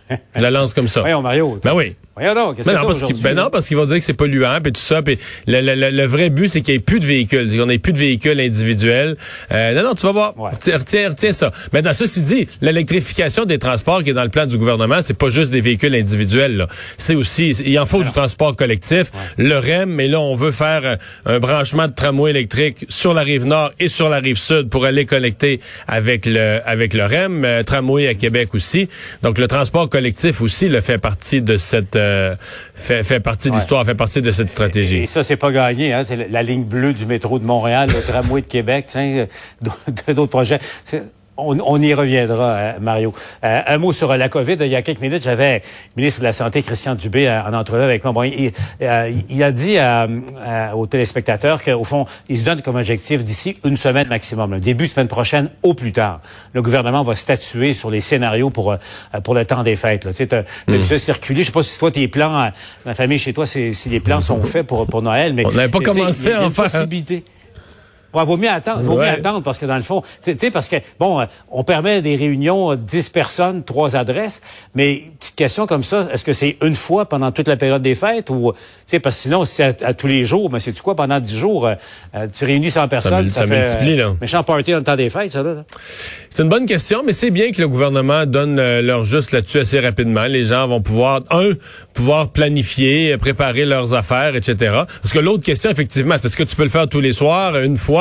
Je 0.35 0.41
la 0.41 0.51
lance 0.51 0.73
comme 0.73 0.87
ça. 0.87 1.01
Voyons, 1.01 1.21
Mario. 1.21 1.59
Ben 1.63 1.73
oui. 1.73 1.95
Voyons 2.19 2.33
donc, 2.35 2.55
qu'est-ce 2.57 2.67
Ben 2.67 2.73
non, 2.73 2.87
parce 2.87 2.99
ben 3.21 3.33
non, 3.35 3.49
parce 3.49 3.67
qu'ils 3.67 3.77
vont 3.77 3.85
dire 3.85 3.97
que 3.97 4.03
c'est 4.03 4.13
polluant 4.13 4.59
puis 4.61 4.71
tout 4.73 4.81
ça. 4.81 5.01
Puis 5.01 5.17
le, 5.47 5.61
le- 5.61 5.75
le- 5.75 5.89
le 5.89 6.05
vrai 6.05 6.29
but, 6.29 6.47
c'est 6.49 6.61
qu'il 6.61 6.73
n'y 6.73 6.77
ait 6.77 6.81
plus 6.81 6.99
de 6.99 7.05
véhicules, 7.05 7.49
qu'on 7.57 7.65
n'ait 7.65 7.79
plus 7.79 7.93
de 7.93 7.97
véhicules 7.97 8.39
individuels. 8.39 9.15
Euh, 9.51 9.73
non, 9.73 9.83
non, 9.89 9.95
tu 9.95 10.05
vas 10.05 10.11
voir. 10.11 10.37
Ouais. 10.39 10.51
Retiens, 10.51 10.77
retiens, 10.77 11.09
retiens 11.09 11.31
ça. 11.31 11.51
Maintenant, 11.73 11.93
ceci 11.93 12.21
dit, 12.21 12.47
l'électrification 12.61 13.45
des 13.45 13.57
transports 13.59 14.03
qui 14.03 14.09
est 14.11 14.13
dans 14.13 14.23
le 14.23 14.29
plan 14.29 14.45
du 14.45 14.57
gouvernement, 14.57 14.99
c'est 15.01 15.17
pas 15.17 15.29
juste 15.29 15.51
des 15.51 15.61
véhicules 15.61 15.95
individuels. 15.95 16.67
C'est 16.97 17.15
aussi, 17.15 17.51
il 17.65 17.77
en 17.79 17.85
faut 17.85 18.03
du 18.03 18.11
transport 18.11 18.55
collectif. 18.55 19.05
Le 19.37 19.57
REM, 19.57 19.89
mais 19.89 20.07
là, 20.07 20.19
on 20.19 20.35
veut 20.35 20.51
faire 20.51 20.81
euh, 20.85 20.95
un 21.25 21.39
branchement 21.39 21.87
de 21.87 21.93
tramway 21.93 22.31
électrique 22.31 22.85
sur 22.89 23.13
la 23.13 23.21
rive 23.21 23.45
nord 23.45 23.71
et 23.79 23.87
sur 23.87 24.09
la 24.09 24.19
rive 24.19 24.37
sud 24.37 24.69
pour 24.69 24.85
aller 24.85 25.05
connecter 25.05 25.59
avec 25.87 26.25
le 26.25 26.59
avec 26.65 26.93
le 26.93 27.05
REM, 27.05 27.45
euh, 27.45 27.63
tramway 27.63 28.07
à 28.07 28.13
Québec 28.13 28.49
aussi. 28.53 28.89
Donc 29.23 29.37
le 29.37 29.47
transport 29.47 29.89
collectif 29.89 30.41
aussi 30.41 30.67
le 30.69 30.81
fait 30.81 30.97
partie 30.97 31.41
de 31.41 31.57
cette 31.57 31.95
euh, 31.95 32.08
fait, 32.75 33.03
fait 33.03 33.19
partie 33.19 33.49
de 33.49 33.55
l'histoire, 33.55 33.85
fait 33.85 33.95
partie 33.95 34.21
de 34.21 34.31
cette 34.31 34.49
stratégie. 34.49 34.97
Et 34.97 35.07
ça, 35.07 35.23
c'est 35.23 35.37
pas 35.37 35.51
gagné. 35.51 35.93
Hein? 35.93 36.03
C'est 36.07 36.15
la, 36.15 36.27
la 36.27 36.43
ligne 36.43 36.63
bleue 36.63 36.93
du 36.93 37.05
métro 37.05 37.39
de 37.39 37.45
Montréal, 37.45 37.89
le 37.93 38.01
tramway 38.01 38.41
de 38.41 38.47
Québec, 38.47 38.87
euh, 38.95 39.25
d'autres 40.07 40.25
projets. 40.25 40.59
On, 41.39 41.57
on 41.65 41.81
y 41.81 41.93
reviendra, 41.93 42.45
euh, 42.51 42.71
Mario. 42.81 43.13
Euh, 43.43 43.61
un 43.65 43.77
mot 43.77 43.93
sur 43.93 44.11
euh, 44.11 44.17
la 44.17 44.29
COVID. 44.29 44.57
Il 44.59 44.67
y 44.67 44.75
a 44.75 44.81
quelques 44.81 45.01
minutes, 45.01 45.23
j'avais 45.23 45.61
le 45.95 46.01
ministre 46.01 46.19
de 46.19 46.25
la 46.25 46.33
Santé, 46.33 46.61
Christian 46.63 46.95
Dubé, 46.95 47.27
euh, 47.27 47.41
en 47.43 47.53
entrevue 47.53 47.83
avec 47.83 48.03
moi. 48.03 48.13
Bon, 48.13 48.23
il, 48.23 48.51
euh, 48.81 49.11
il 49.29 49.43
a 49.43 49.51
dit 49.51 49.75
euh, 49.77 50.07
aux 50.75 50.87
téléspectateurs 50.87 51.63
qu'au 51.63 51.83
fond, 51.83 52.05
il 52.27 52.37
se 52.37 52.45
donne 52.45 52.61
comme 52.61 52.75
objectif 52.75 53.23
d'ici 53.23 53.55
une 53.63 53.77
semaine 53.77 54.07
maximum, 54.07 54.51
le 54.51 54.59
début 54.59 54.85
de 54.87 54.91
semaine 54.91 55.07
prochaine 55.07 55.49
au 55.63 55.73
plus 55.73 55.91
tard. 55.93 56.21
Le 56.53 56.61
gouvernement 56.61 57.03
va 57.03 57.15
statuer 57.15 57.73
sur 57.73 57.89
les 57.89 58.01
scénarios 58.01 58.49
pour 58.49 58.75
pour 59.23 59.33
le 59.33 59.45
temps 59.45 59.63
des 59.63 59.75
fêtes. 59.75 60.05
Là. 60.05 60.11
Tu 60.11 60.17
sais, 60.17 60.27
t'as, 60.27 60.43
ça 60.85 60.97
circuler. 60.97 61.41
Je 61.41 61.47
sais 61.47 61.51
pas 61.51 61.63
si 61.63 61.77
toi, 61.79 61.91
tes 61.91 62.07
plans, 62.07 62.49
la 62.85 62.93
famille 62.93 63.19
chez 63.19 63.33
toi, 63.33 63.45
si 63.45 63.73
les 63.89 63.99
plans 63.99 64.21
sont 64.21 64.41
faits 64.43 64.67
pour, 64.67 64.85
pour 64.87 65.01
Noël. 65.01 65.33
Mais 65.33 65.45
On 65.45 65.51
n'avait 65.51 65.69
pas 65.69 65.79
commencé 65.79 66.31
à 66.31 66.43
en 66.45 66.51
faire. 66.51 66.65
possibilité. 66.65 67.23
Ouais, 68.13 68.23
vaut 68.25 68.37
mieux 68.37 68.49
attendre, 68.49 68.81
vaut 68.81 68.95
Ouais. 68.97 69.05
mieux 69.11 69.17
attendre 69.19 69.41
parce 69.43 69.57
que 69.59 69.65
dans 69.65 69.75
le 69.77 69.83
fond, 69.83 70.01
tu 70.23 70.35
sais, 70.37 70.49
parce 70.51 70.67
que 70.67 70.77
bon, 70.99 71.19
euh, 71.21 71.25
on 71.51 71.63
permet 71.63 72.01
des 72.01 72.15
réunions, 72.15 72.71
euh, 72.71 72.75
10 72.75 73.09
personnes, 73.09 73.63
trois 73.63 73.95
adresses, 73.95 74.41
mais 74.73 75.03
petite 75.19 75.35
question 75.35 75.67
comme 75.67 75.83
ça, 75.83 76.07
est-ce 76.11 76.25
que 76.25 76.33
c'est 76.33 76.57
une 76.63 76.75
fois 76.75 77.05
pendant 77.07 77.31
toute 77.31 77.47
la 77.47 77.55
période 77.57 77.81
des 77.81 77.93
fêtes 77.95 78.29
ou, 78.31 78.51
tu 78.53 78.57
sais, 78.87 78.99
parce 78.99 79.15
que 79.17 79.21
sinon, 79.23 79.45
si 79.45 79.55
c'est 79.55 79.83
à, 79.83 79.89
à 79.89 79.93
tous 79.93 80.07
les 80.07 80.25
jours, 80.25 80.49
mais 80.51 80.59
c'est 80.59 80.71
tu 80.73 80.81
quoi 80.81 80.95
pendant 80.95 81.19
10 81.19 81.37
jours, 81.37 81.67
euh, 81.67 81.75
euh, 82.15 82.27
tu 82.35 82.45
réunis 82.45 82.71
100 82.71 82.87
personnes, 82.87 83.23
mul- 83.25 83.31
ça, 83.31 83.41
ça 83.41 83.47
fait, 83.47 83.57
multiplie, 83.61 83.95
là. 83.97 84.05
euh, 84.05 84.13
méchant 84.21 84.43
party 84.43 84.71
dans 84.71 84.77
le 84.77 84.83
temps 84.83 84.95
des 84.95 85.09
fêtes, 85.09 85.31
ça 85.31 85.43
là. 85.43 85.53
là. 85.53 85.63
C'est 86.31 86.43
une 86.43 86.49
bonne 86.49 86.65
question, 86.65 87.03
mais 87.05 87.13
c'est 87.13 87.31
bien 87.31 87.51
que 87.51 87.61
le 87.61 87.67
gouvernement 87.67 88.25
donne 88.25 88.57
euh, 88.59 88.81
leur 88.81 89.03
juste 89.03 89.31
là-dessus 89.33 89.59
assez 89.59 89.79
rapidement. 89.79 90.25
Les 90.25 90.45
gens 90.45 90.67
vont 90.67 90.81
pouvoir, 90.81 91.21
un, 91.31 91.51
pouvoir 91.93 92.29
planifier, 92.29 93.13
euh, 93.13 93.17
préparer 93.17 93.65
leurs 93.65 93.93
affaires, 93.93 94.35
etc. 94.35 94.55
Parce 95.01 95.13
que 95.13 95.19
l'autre 95.19 95.43
question, 95.43 95.69
effectivement, 95.69 96.15
c'est 96.19 96.27
est-ce 96.27 96.37
que 96.37 96.43
tu 96.43 96.55
peux 96.55 96.63
le 96.63 96.69
faire 96.69 96.87
tous 96.87 97.01
les 97.01 97.13
soirs, 97.13 97.57
une 97.59 97.77
fois? 97.77 97.98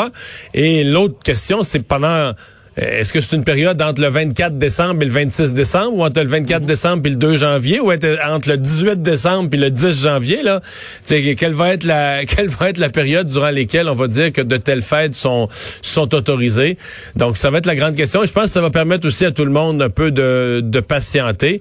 Et 0.54 0.84
l'autre 0.84 1.18
question, 1.22 1.62
c'est 1.62 1.80
pendant... 1.80 2.32
euh, 2.80 3.00
Est-ce 3.00 3.12
que 3.12 3.20
c'est 3.20 3.34
une 3.36 3.44
période 3.44 3.80
entre 3.82 4.00
le 4.00 4.08
24 4.08 4.56
décembre 4.58 5.02
et 5.02 5.06
le 5.06 5.10
26 5.12 5.52
décembre, 5.54 5.94
ou 5.94 6.04
entre 6.04 6.20
le 6.20 6.28
24 6.28 6.64
décembre 6.64 7.02
et 7.06 7.10
le 7.10 7.16
2 7.16 7.36
janvier, 7.36 7.80
ou 7.80 7.90
être- 7.92 8.18
entre 8.28 8.48
le 8.50 8.56
18 8.56 9.02
décembre 9.02 9.48
et 9.52 9.56
le 9.56 9.70
10 9.70 10.02
janvier, 10.02 10.42
là? 10.42 10.60
Tu 11.06 11.22
sais, 11.22 11.34
quelle 11.34 11.54
va 11.54 11.72
être 11.74 11.84
la, 11.84 12.24
quelle 12.26 12.48
va 12.48 12.70
être 12.70 12.78
la 12.78 12.90
période 12.90 13.26
durant 13.26 13.50
lesquelles 13.50 13.88
on 13.88 13.94
va 13.94 14.08
dire 14.08 14.32
que 14.32 14.42
de 14.42 14.56
telles 14.56 14.82
fêtes 14.82 15.14
sont, 15.14 15.48
sont 15.82 16.14
autorisées? 16.14 16.78
Donc, 17.16 17.36
ça 17.36 17.50
va 17.50 17.58
être 17.58 17.66
la 17.66 17.76
grande 17.76 17.96
question. 17.96 18.24
Je 18.24 18.32
pense 18.32 18.44
que 18.44 18.50
ça 18.50 18.60
va 18.60 18.70
permettre 18.70 19.06
aussi 19.06 19.24
à 19.24 19.30
tout 19.32 19.44
le 19.44 19.50
monde 19.52 19.82
un 19.82 19.90
peu 19.90 20.10
de, 20.10 20.60
de 20.64 20.80
patienter. 20.80 21.60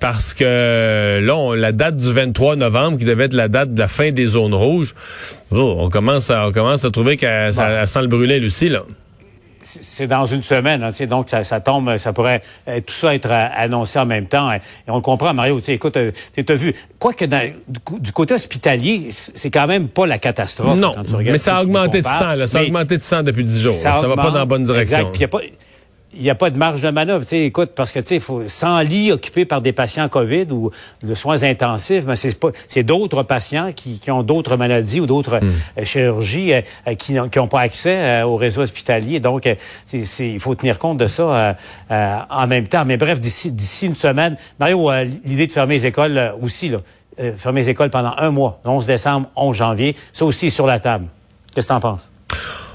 Parce 0.00 0.34
que 0.34 1.20
là, 1.22 1.36
on- 1.36 1.52
la 1.52 1.70
date 1.70 1.96
du 1.96 2.12
23 2.12 2.56
novembre, 2.56 2.98
qui 2.98 3.04
devait 3.04 3.24
être 3.26 3.34
la 3.34 3.46
date 3.48 3.72
de 3.72 3.78
la 3.78 3.86
fin 3.86 4.10
des 4.10 4.26
zones 4.26 4.54
rouges, 4.54 4.94
oh, 5.52 5.76
on 5.78 5.90
commence 5.90 6.28
à, 6.30 6.48
on 6.48 6.52
commence 6.52 6.84
à 6.84 6.90
trouver 6.90 7.16
qu'elle 7.16 7.54
ça- 7.54 7.86
sent 7.86 8.02
le 8.02 8.08
brûler, 8.08 8.40
Lucie, 8.40 8.68
là. 8.68 8.82
C'est 9.62 10.06
dans 10.06 10.26
une 10.26 10.42
semaine, 10.42 10.82
hein, 10.82 10.90
tu 10.90 10.96
sais, 10.98 11.06
donc 11.06 11.30
ça, 11.30 11.44
ça 11.44 11.60
tombe, 11.60 11.96
ça 11.96 12.12
pourrait 12.12 12.42
euh, 12.68 12.80
tout 12.84 12.94
ça 12.94 13.14
être 13.14 13.30
euh, 13.30 13.46
annoncé 13.56 13.98
en 13.98 14.06
même 14.06 14.26
temps. 14.26 14.48
hein. 14.48 14.56
Et 14.56 14.90
on 14.90 14.96
le 14.96 15.00
comprend, 15.02 15.32
Mario. 15.34 15.60
Écoute, 15.68 15.96
euh, 15.96 16.10
tu 16.36 16.44
as 16.48 16.54
vu, 16.54 16.74
quoi 16.98 17.12
que 17.12 17.24
dans- 17.24 17.52
du, 18.00 18.12
côté 18.12 18.34
hospitalier, 18.34 19.06
c'est 19.10 19.50
quand 19.50 19.66
même 19.66 19.88
pas 19.88 20.06
la 20.06 20.18
catastrophe. 20.18 20.78
Non, 20.78 20.94
quand 20.94 21.04
tu 21.04 21.14
regardes 21.14 21.32
mais 21.32 21.38
ça 21.38 21.56
a 21.58 21.62
augmenté 21.62 22.00
de 22.00 22.06
compares. 22.06 22.32
100, 22.32 22.34
là. 22.34 22.46
Ça 22.46 22.58
a 22.58 22.62
augmenté 22.62 22.96
de 22.98 23.02
100 23.02 23.22
depuis 23.22 23.44
10 23.44 23.60
jours. 23.60 23.72
là. 23.72 23.78
Ça, 23.78 23.90
va 23.92 24.00
pas 24.00 24.08
augmente. 24.12 24.32
dans 24.32 24.38
la 24.38 24.44
bonne 24.44 24.64
direction. 24.64 24.98
Exact. 24.98 25.16
Il 26.14 26.22
n'y 26.22 26.30
a 26.30 26.34
pas 26.34 26.50
de 26.50 26.58
marge 26.58 26.80
de 26.80 26.90
manœuvre. 26.90 27.22
Tu 27.24 27.30
sais, 27.30 27.40
écoute, 27.44 27.72
parce 27.74 27.92
que 27.92 27.98
tu 28.00 28.08
sais, 28.08 28.18
faut 28.20 28.42
100 28.46 28.80
lits 28.80 29.12
occupés 29.12 29.44
par 29.44 29.60
des 29.62 29.72
patients 29.72 30.08
COVID 30.08 30.46
ou 30.50 30.70
de 31.02 31.14
soins 31.14 31.42
intensifs, 31.42 32.04
mais 32.06 32.16
c'est 32.16 32.38
pas, 32.38 32.48
c'est 32.68 32.82
d'autres 32.82 33.22
patients 33.22 33.72
qui, 33.74 33.98
qui 33.98 34.10
ont 34.10 34.22
d'autres 34.22 34.56
maladies 34.56 35.00
ou 35.00 35.06
d'autres 35.06 35.40
Hmm. 35.42 35.50
euh, 35.78 35.84
chirurgies 35.84 36.52
euh, 36.52 36.60
euh, 36.86 36.94
qui 36.94 37.14
n'ont 37.14 37.28
qui 37.28 37.38
pas 37.48 37.60
accès 37.60 37.96
euh, 37.96 38.26
au 38.26 38.36
réseau 38.36 38.60
hospitalier. 38.62 39.18
Donc, 39.20 39.46
euh, 39.46 39.54
il 39.92 40.40
faut 40.40 40.54
tenir 40.54 40.78
compte 40.78 40.98
de 40.98 41.06
ça 41.06 41.22
euh, 41.22 41.52
euh, 41.90 42.16
en 42.30 42.46
même 42.46 42.68
temps. 42.68 42.84
Mais 42.84 42.96
bref, 42.96 43.18
d'ici, 43.18 43.50
d'ici 43.50 43.86
une 43.86 43.96
semaine, 43.96 44.36
Mario, 44.60 44.90
l'idée 45.24 45.46
de 45.46 45.52
fermer 45.52 45.76
les 45.76 45.86
écoles 45.86 46.34
aussi, 46.40 46.68
là, 46.68 46.78
euh, 47.20 47.32
fermer 47.36 47.62
les 47.62 47.70
écoles 47.70 47.90
pendant 47.90 48.14
un 48.18 48.30
mois, 48.30 48.60
11 48.64 48.86
décembre, 48.86 49.28
11 49.36 49.56
janvier, 49.56 49.96
ça 50.12 50.24
aussi 50.24 50.46
est 50.46 50.50
sur 50.50 50.66
la 50.66 50.78
table. 50.78 51.06
Qu'est-ce 51.54 51.66
que 51.66 51.72
tu 51.72 51.76
en 51.76 51.80
penses? 51.80 52.11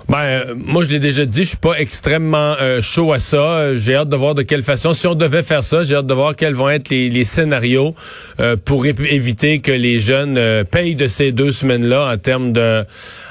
Ben, 0.10 0.20
euh, 0.20 0.56
moi, 0.56 0.86
je 0.86 0.90
l'ai 0.90 1.00
déjà 1.00 1.26
dit, 1.26 1.44
je 1.44 1.50
suis 1.50 1.58
pas 1.58 1.74
extrêmement 1.78 2.56
euh, 2.62 2.82
chaud 2.82 3.12
à 3.12 3.20
ça. 3.20 3.76
J'ai 3.76 3.96
hâte 3.96 4.08
de 4.08 4.16
voir 4.16 4.36
de 4.36 4.42
quelle 4.42 4.64
façon, 4.64 4.94
si 4.94 5.06
on 5.06 5.16
devait 5.16 5.44
faire 5.44 5.66
ça, 5.66 5.84
j'ai 5.84 5.96
hâte 5.96 6.08
de 6.08 6.14
voir 6.14 6.36
quels 6.36 6.54
vont 6.54 6.70
être 6.70 6.90
les, 6.90 7.24
scénarios 7.26 7.94
euh, 8.40 8.56
pour 8.56 8.86
éviter 8.86 9.60
que 9.60 9.72
les 9.72 10.00
jeunes 10.00 10.64
payent 10.72 10.96
de 10.96 11.10
ces 11.10 11.34
deux 11.34 11.52
semaines-là 11.52 12.10
en 12.14 12.18
termes 12.18 12.54
de 12.54 12.86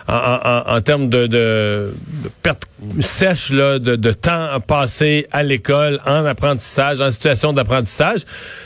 en, 0.09 0.15
en- 0.15 0.77
en- 0.77 0.81
termes 0.81 1.09
de, 1.09 1.27
de, 1.27 1.93
de 2.25 2.31
perte 2.43 2.65
sèche 3.01 3.51
là, 3.51 3.79
de, 3.79 3.97
de 3.97 4.13
temps 4.13 4.61
passé 4.67 5.27
à 5.33 5.43
l'école, 5.43 6.01
en 6.07 6.25
apprentissage, 6.25 7.01
en 7.01 7.11
situation 7.11 7.53
d'apprentissage. 7.53 8.21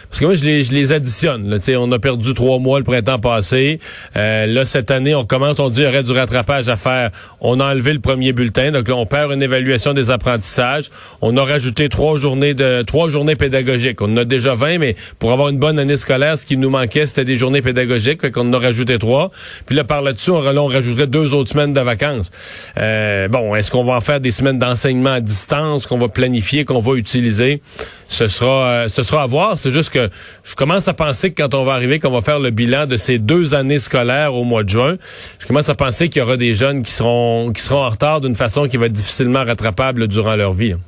Parce 0.08 0.20
que 0.20 0.24
moi, 0.24 0.34
je 0.34 0.44
les, 0.44 0.62
je 0.64 0.72
les 0.72 0.92
additionne. 0.92 1.48
Là, 1.48 1.58
on 1.78 1.90
a 1.92 1.98
perdu 1.98 2.34
trois 2.34 2.58
mois 2.58 2.78
le 2.78 2.84
printemps 2.84 3.18
passé. 3.20 3.78
Euh, 4.16 4.46
là, 4.46 4.64
cette 4.64 4.90
année, 4.90 5.14
on 5.14 5.24
commence, 5.24 5.60
on 5.60 5.68
dit 5.70 5.76
qu'il 5.76 5.84
y 5.84 5.88
aurait 5.88 6.02
du 6.02 6.12
rattrapage 6.12 6.68
à 6.68 6.76
faire. 6.76 7.10
On 7.40 7.60
a 7.60 7.72
enlevé 7.72 7.92
le 7.92 8.00
premier 8.00 8.32
bulletin. 8.32 8.72
Donc 8.72 8.88
là, 8.88 8.96
on 8.96 9.06
perd 9.06 9.32
une 9.32 9.42
évaluation 9.42 9.94
des 9.94 10.10
apprentissages. 10.10 10.90
On 11.22 11.36
a 11.36 11.44
rajouté 11.44 11.88
trois 11.88 12.18
journées 12.18 12.54
de 12.54 12.82
trois 12.82 13.08
journées 13.08 13.36
pédagogiques. 13.36 14.02
On 14.02 14.12
en 14.12 14.16
a 14.18 14.24
déjà 14.24 14.54
20, 14.54 14.78
mais 14.78 14.96
pour 15.18 15.32
avoir 15.32 15.48
une 15.48 15.58
bonne 15.58 15.78
année 15.78 15.96
scolaire, 15.96 16.36
ce 16.36 16.44
qui 16.44 16.56
nous 16.56 16.70
manquait, 16.70 17.06
c'était 17.06 17.24
des 17.24 17.36
journées 17.36 17.62
pédagogiques. 17.62 18.20
Fait 18.20 18.30
qu'on 18.30 18.48
en 18.48 18.52
a 18.54 18.58
rajouté 18.58 18.98
trois. 18.98 19.30
Puis 19.66 19.76
là, 19.76 19.84
par 19.84 20.02
là-dessus, 20.02 20.30
on, 20.30 20.44
on 20.44 20.66
rajouterait 20.66 21.06
deux 21.06 21.29
autres 21.34 21.50
semaines 21.50 21.72
de 21.72 21.80
vacances. 21.80 22.30
Euh, 22.78 23.28
bon, 23.28 23.54
est-ce 23.54 23.70
qu'on 23.70 23.84
va 23.84 23.94
en 23.94 24.00
faire 24.00 24.20
des 24.20 24.30
semaines 24.30 24.58
d'enseignement 24.58 25.12
à 25.14 25.20
distance 25.20 25.86
qu'on 25.86 25.98
va 25.98 26.08
planifier, 26.08 26.64
qu'on 26.64 26.80
va 26.80 26.94
utiliser? 26.96 27.62
Ce 28.08 28.26
sera, 28.28 28.66
euh, 28.68 28.88
ce 28.88 29.02
sera 29.02 29.22
à 29.22 29.26
voir. 29.26 29.56
C'est 29.56 29.70
juste 29.70 29.90
que 29.90 30.10
je 30.44 30.54
commence 30.54 30.88
à 30.88 30.94
penser 30.94 31.30
que 31.32 31.42
quand 31.42 31.54
on 31.54 31.64
va 31.64 31.74
arriver, 31.74 32.00
qu'on 32.00 32.10
va 32.10 32.22
faire 32.22 32.38
le 32.40 32.50
bilan 32.50 32.86
de 32.86 32.96
ces 32.96 33.18
deux 33.18 33.54
années 33.54 33.78
scolaires 33.78 34.34
au 34.34 34.44
mois 34.44 34.64
de 34.64 34.68
juin, 34.68 34.96
je 35.38 35.46
commence 35.46 35.68
à 35.68 35.74
penser 35.74 36.08
qu'il 36.08 36.20
y 36.20 36.22
aura 36.24 36.36
des 36.36 36.54
jeunes 36.54 36.82
qui 36.82 36.90
seront, 36.92 37.52
qui 37.52 37.62
seront 37.62 37.84
en 37.84 37.88
retard 37.90 38.20
d'une 38.20 38.34
façon 38.36 38.66
qui 38.68 38.76
va 38.76 38.86
être 38.86 38.92
difficilement 38.92 39.44
rattrapable 39.44 40.08
durant 40.08 40.34
leur 40.36 40.52
vie. 40.54 40.72
hein. 40.72 40.80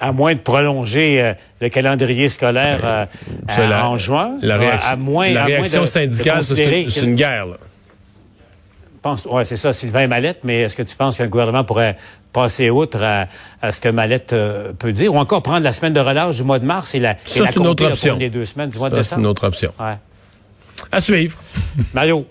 à 0.00 0.12
moins 0.12 0.32
de 0.32 0.38
prolonger 0.38 1.20
euh, 1.20 1.32
le 1.60 1.68
calendrier 1.70 2.28
scolaire 2.28 2.80
euh, 2.84 3.04
à- 3.48 3.66
la- 3.66 3.86
en 3.88 3.98
juin. 3.98 4.34
La 4.42 4.56
réaction, 4.56 4.92
à 4.92 4.96
moins, 4.96 5.28
la 5.30 5.40
à 5.42 5.48
moins 5.48 5.56
réaction 5.56 5.80
de- 5.80 5.86
de 5.86 5.90
syndicale, 5.90 6.44
c'est 6.44 7.00
une 7.02 7.16
guerre. 7.16 7.46
là. 7.46 7.56
Pense, 9.02 9.24
ouais, 9.26 9.44
c'est 9.44 9.56
ça, 9.56 9.72
Sylvain 9.72 10.06
Mallette, 10.06 10.40
mais 10.44 10.62
est-ce 10.62 10.76
que 10.76 10.82
tu 10.82 10.96
penses 10.96 11.16
qu'un 11.16 11.26
gouvernement 11.28 11.64
pourrait 11.64 11.96
passer 12.32 12.70
outre 12.70 13.02
à, 13.02 13.26
à 13.62 13.72
ce 13.72 13.80
que 13.80 13.88
Mallette 13.88 14.32
euh, 14.32 14.72
peut 14.72 14.92
dire, 14.92 15.14
ou 15.14 15.18
encore 15.18 15.42
prendre 15.42 15.60
la 15.64 15.72
semaine 15.72 15.92
de 15.92 16.00
relâche 16.00 16.36
du 16.36 16.42
mois 16.44 16.58
de 16.58 16.64
mars 16.66 16.94
et 16.94 17.00
la, 17.00 17.12
et 17.12 17.16
Ça, 17.24 17.44
la 17.44 17.50
c'est 17.50 17.60
une 17.60 17.66
autre 17.66 17.84
option. 17.86 18.16
les 18.16 18.30
deux 18.30 18.44
semaines 18.44 18.70
du 18.70 18.78
mois 18.78 18.90
de 18.90 18.96
Ça, 18.96 19.02
c'est 19.02 19.14
une 19.14 19.22
décembre? 19.22 19.30
autre 19.30 19.46
option. 19.46 19.72
Ouais. 19.80 19.94
À 20.92 21.00
suivre. 21.00 21.38
Mario. 21.94 22.26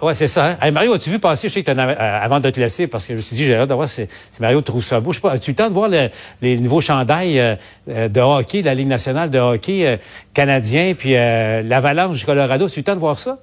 Ouais, 0.00 0.16
c'est 0.16 0.26
ça. 0.26 0.46
Hein? 0.46 0.56
Hey, 0.60 0.72
Mario, 0.72 0.94
as-tu 0.94 1.10
vu 1.10 1.20
passer, 1.20 1.48
je 1.48 1.52
sais 1.54 1.62
que 1.62 1.70
t'en 1.70 1.78
avais- 1.78 1.96
euh, 1.96 2.20
avant 2.24 2.40
de 2.40 2.50
te 2.50 2.58
laisser, 2.58 2.88
parce 2.88 3.06
que 3.06 3.12
je 3.12 3.18
me 3.18 3.22
suis 3.22 3.36
dit, 3.36 3.44
j'ai 3.44 3.54
hâte 3.54 3.68
de 3.68 3.74
voir 3.74 3.88
si, 3.88 4.02
si 4.32 4.42
Mario 4.42 4.60
trouve 4.60 4.82
ça 4.82 4.98
beau. 4.98 5.12
Je 5.12 5.18
sais 5.18 5.20
pas, 5.22 5.30
as-tu 5.30 5.50
eu 5.50 5.52
le 5.52 5.56
temps 5.56 5.68
de 5.68 5.74
voir 5.74 5.88
le- 5.88 6.08
les 6.40 6.58
nouveaux 6.58 6.80
chandails 6.80 7.38
euh, 7.38 7.54
euh, 7.88 8.08
de 8.08 8.20
hockey, 8.20 8.62
de 8.62 8.66
la 8.66 8.74
Ligue 8.74 8.88
nationale 8.88 9.30
de 9.30 9.38
hockey 9.38 9.86
euh, 9.86 9.96
canadien, 10.34 10.94
puis 10.98 11.14
euh, 11.14 11.62
l'Avalanche 11.62 12.18
du 12.18 12.24
Colorado? 12.24 12.66
As-tu 12.66 12.78
eu 12.78 12.80
le 12.80 12.84
temps 12.84 12.94
de 12.96 13.00
voir 13.00 13.16
ça? 13.16 13.38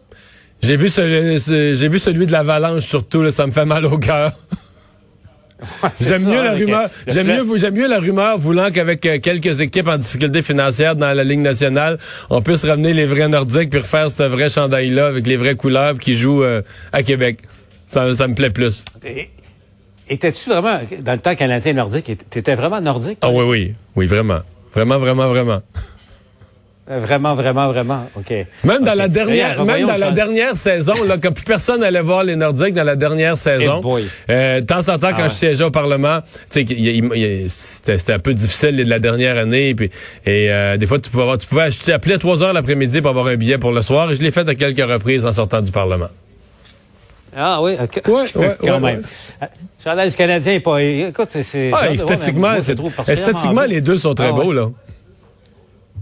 J'ai 0.61 0.75
vu, 0.77 0.89
celui- 0.89 1.39
ce- 1.39 1.73
j'ai 1.73 1.87
vu 1.87 1.99
celui 1.99 2.25
de 2.27 2.31
l'avalanche 2.31 2.83
surtout, 2.85 3.21
là, 3.21 3.31
ça 3.31 3.45
me 3.47 3.51
fait 3.51 3.65
mal 3.65 3.85
au 3.85 3.97
cœur. 3.97 4.31
J'aime 5.99 6.25
mieux 6.25 6.41
la 6.41 6.53
rumeur. 6.53 6.89
J'aime 7.07 7.27
mieux, 7.27 7.57
j'aime 7.57 7.73
mieux 7.75 7.87
la 7.87 7.99
rumeur 7.99 8.37
voulant 8.39 8.71
qu'avec 8.71 9.05
euh, 9.05 9.19
quelques 9.19 9.59
équipes 9.59 9.87
en 9.89 9.97
difficulté 9.97 10.41
financière 10.41 10.95
dans 10.95 11.13
la 11.13 11.23
Ligue 11.25 11.41
nationale, 11.41 11.97
on 12.29 12.41
puisse 12.41 12.63
ramener 12.63 12.93
les 12.93 13.05
vrais 13.05 13.27
Nordiques 13.27 13.69
puis 13.69 13.79
refaire 13.81 14.09
ce 14.09 14.23
vrai 14.23 14.49
chandail-là 14.49 15.07
avec 15.07 15.27
les 15.27 15.35
vraies 15.35 15.55
couleurs 15.55 15.97
qui 15.99 16.17
jouent 16.17 16.43
euh, 16.43 16.61
à 16.93 17.03
Québec. 17.03 17.39
Ça, 17.89 18.13
ça 18.13 18.27
me 18.29 18.35
plaît 18.35 18.51
plus. 18.51 18.85
Étais-tu 20.07 20.49
vraiment, 20.49 20.79
dans 21.01 21.11
le 21.13 21.19
temps 21.19 21.35
canadien 21.35 21.73
nordique, 21.73 22.09
t'étais 22.29 22.55
vraiment 22.55 22.79
nordique? 22.79 23.17
Ah 23.21 23.29
oui, 23.29 23.43
oui. 23.45 23.73
Oui, 23.97 24.05
vraiment. 24.07 24.39
Vraiment, 24.73 24.97
vraiment, 24.97 25.27
vraiment. 25.27 25.61
Euh, 26.91 26.99
Vraiment, 26.99 27.35
vraiment, 27.35 27.67
vraiment. 27.67 28.09
OK. 28.15 28.33
Même 28.63 28.83
dans 28.83 28.95
la 28.95 29.07
dernière, 29.07 29.63
même 29.63 29.85
dans 29.85 29.95
la 29.97 30.11
dernière 30.11 30.57
saison, 30.57 30.95
là, 31.07 31.17
quand 31.21 31.31
plus 31.31 31.43
personne 31.43 31.83
allait 31.83 32.01
voir 32.01 32.23
les 32.23 32.35
Nordiques 32.35 32.73
dans 32.73 32.83
la 32.83 32.95
dernière 32.95 33.37
saison, 33.37 33.75
Eh 33.79 33.81
boy. 33.83 34.07
euh, 34.31 34.61
de 34.61 34.65
temps 34.65 34.79
en 34.89 34.97
temps, 34.97 35.09
quand 35.11 35.17
Ah 35.17 35.21
ouais. 35.23 35.29
je 35.29 35.35
siégeais 35.35 35.63
au 35.63 35.69
Parlement, 35.69 36.21
c'était 36.49 38.13
un 38.13 38.19
peu 38.19 38.33
difficile 38.33 38.75
la 38.87 38.97
dernière 38.97 39.37
année, 39.37 39.75
puis, 39.75 39.91
et 40.25 40.49
euh, 40.51 40.77
des 40.77 40.87
fois, 40.87 40.97
tu 40.97 41.11
pouvais, 41.11 41.21
avoir, 41.23 41.37
tu 41.37 41.45
pouvais 41.47 41.61
acheter, 41.63 41.93
appeler 41.93 42.15
à 42.15 42.17
3 42.17 42.41
heures 42.41 42.53
l'après-midi 42.53 43.01
pour 43.01 43.11
avoir 43.11 43.27
un 43.27 43.35
billet 43.35 43.59
pour 43.59 43.71
le 43.71 43.83
soir, 43.83 44.09
et 44.11 44.15
je 44.15 44.23
l'ai 44.23 44.31
fait 44.31 44.47
à 44.49 44.55
quelques 44.55 44.79
reprises 44.89 45.27
en 45.27 45.31
sortant 45.31 45.61
du 45.61 45.71
Parlement. 45.71 46.09
Ah 47.37 47.61
oui. 47.61 47.73
Ouais, 48.07 48.11
ouais, 48.35 48.55
quand 48.59 48.67
ouais, 48.67 48.79
même. 48.79 49.03
Chandail 49.83 50.09
du 50.09 50.15
Canadien 50.15 50.53
est 50.53 50.59
pas... 50.59 50.81
Écoute, 50.81 51.27
c'est... 51.29 51.69
Ah, 51.71 51.87
de 51.89 51.93
esthétiquement, 51.93 52.49
moi, 52.49 52.55
particulièrement 52.55 53.03
esthétiquement, 53.07 53.63
les 53.65 53.81
deux 53.81 53.99
sont 53.99 54.15
très 54.15 54.29
Ah 54.29 54.33
beaux, 54.33 54.51
là. 54.51 54.69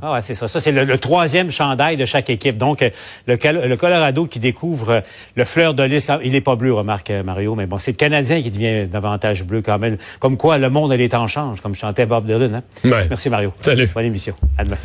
Ah 0.02 0.14
ouais, 0.14 0.22
c'est 0.22 0.36
ça. 0.36 0.48
Ça, 0.48 0.60
c'est 0.60 0.72
le, 0.72 0.84
le 0.84 0.98
troisième 0.98 1.52
chandail 1.52 1.98
de 1.98 2.06
chaque 2.06 2.30
équipe. 2.30 2.58
Donc, 2.58 2.82
euh, 2.82 2.90
le, 3.28 3.76
Colorado 3.76 4.26
qui 4.28 4.40
découvre 4.40 4.90
euh, 4.90 5.02
le 5.36 5.46
fleur 5.46 5.74
de 5.74 5.84
lys. 5.84 6.08
Il 6.24 6.32
n'est 6.34 6.42
pas 6.42 6.56
bleu, 6.56 6.74
remarque 6.74 7.10
euh, 7.10 7.24
Mario, 7.24 7.56
mais 7.56 7.66
bon, 7.66 7.78
c'est 7.78 7.92
le 7.92 7.98
Canadien 7.98 8.42
qui 8.42 8.52
devient 8.52 8.88
davantage 8.88 9.44
bleu 9.44 9.62
quand 9.62 9.80
même. 9.80 9.98
Comme 10.20 10.38
quoi, 10.38 10.58
le 10.58 10.70
monde, 10.70 10.92
elle 10.92 11.02
est 11.02 11.16
en 11.16 11.28
change, 11.28 11.62
comme 11.62 11.76
chantait 11.76 12.06
Bob 12.06 12.26
Dylan. 12.26 12.56
Hein? 12.56 12.64
Ouais. 12.84 13.08
Merci 13.10 13.30
Mario. 13.30 13.54
Salut. 13.62 13.90
Bonne 13.94 14.06
émission. 14.06 14.36
À 14.58 14.64
demain. 14.64 14.78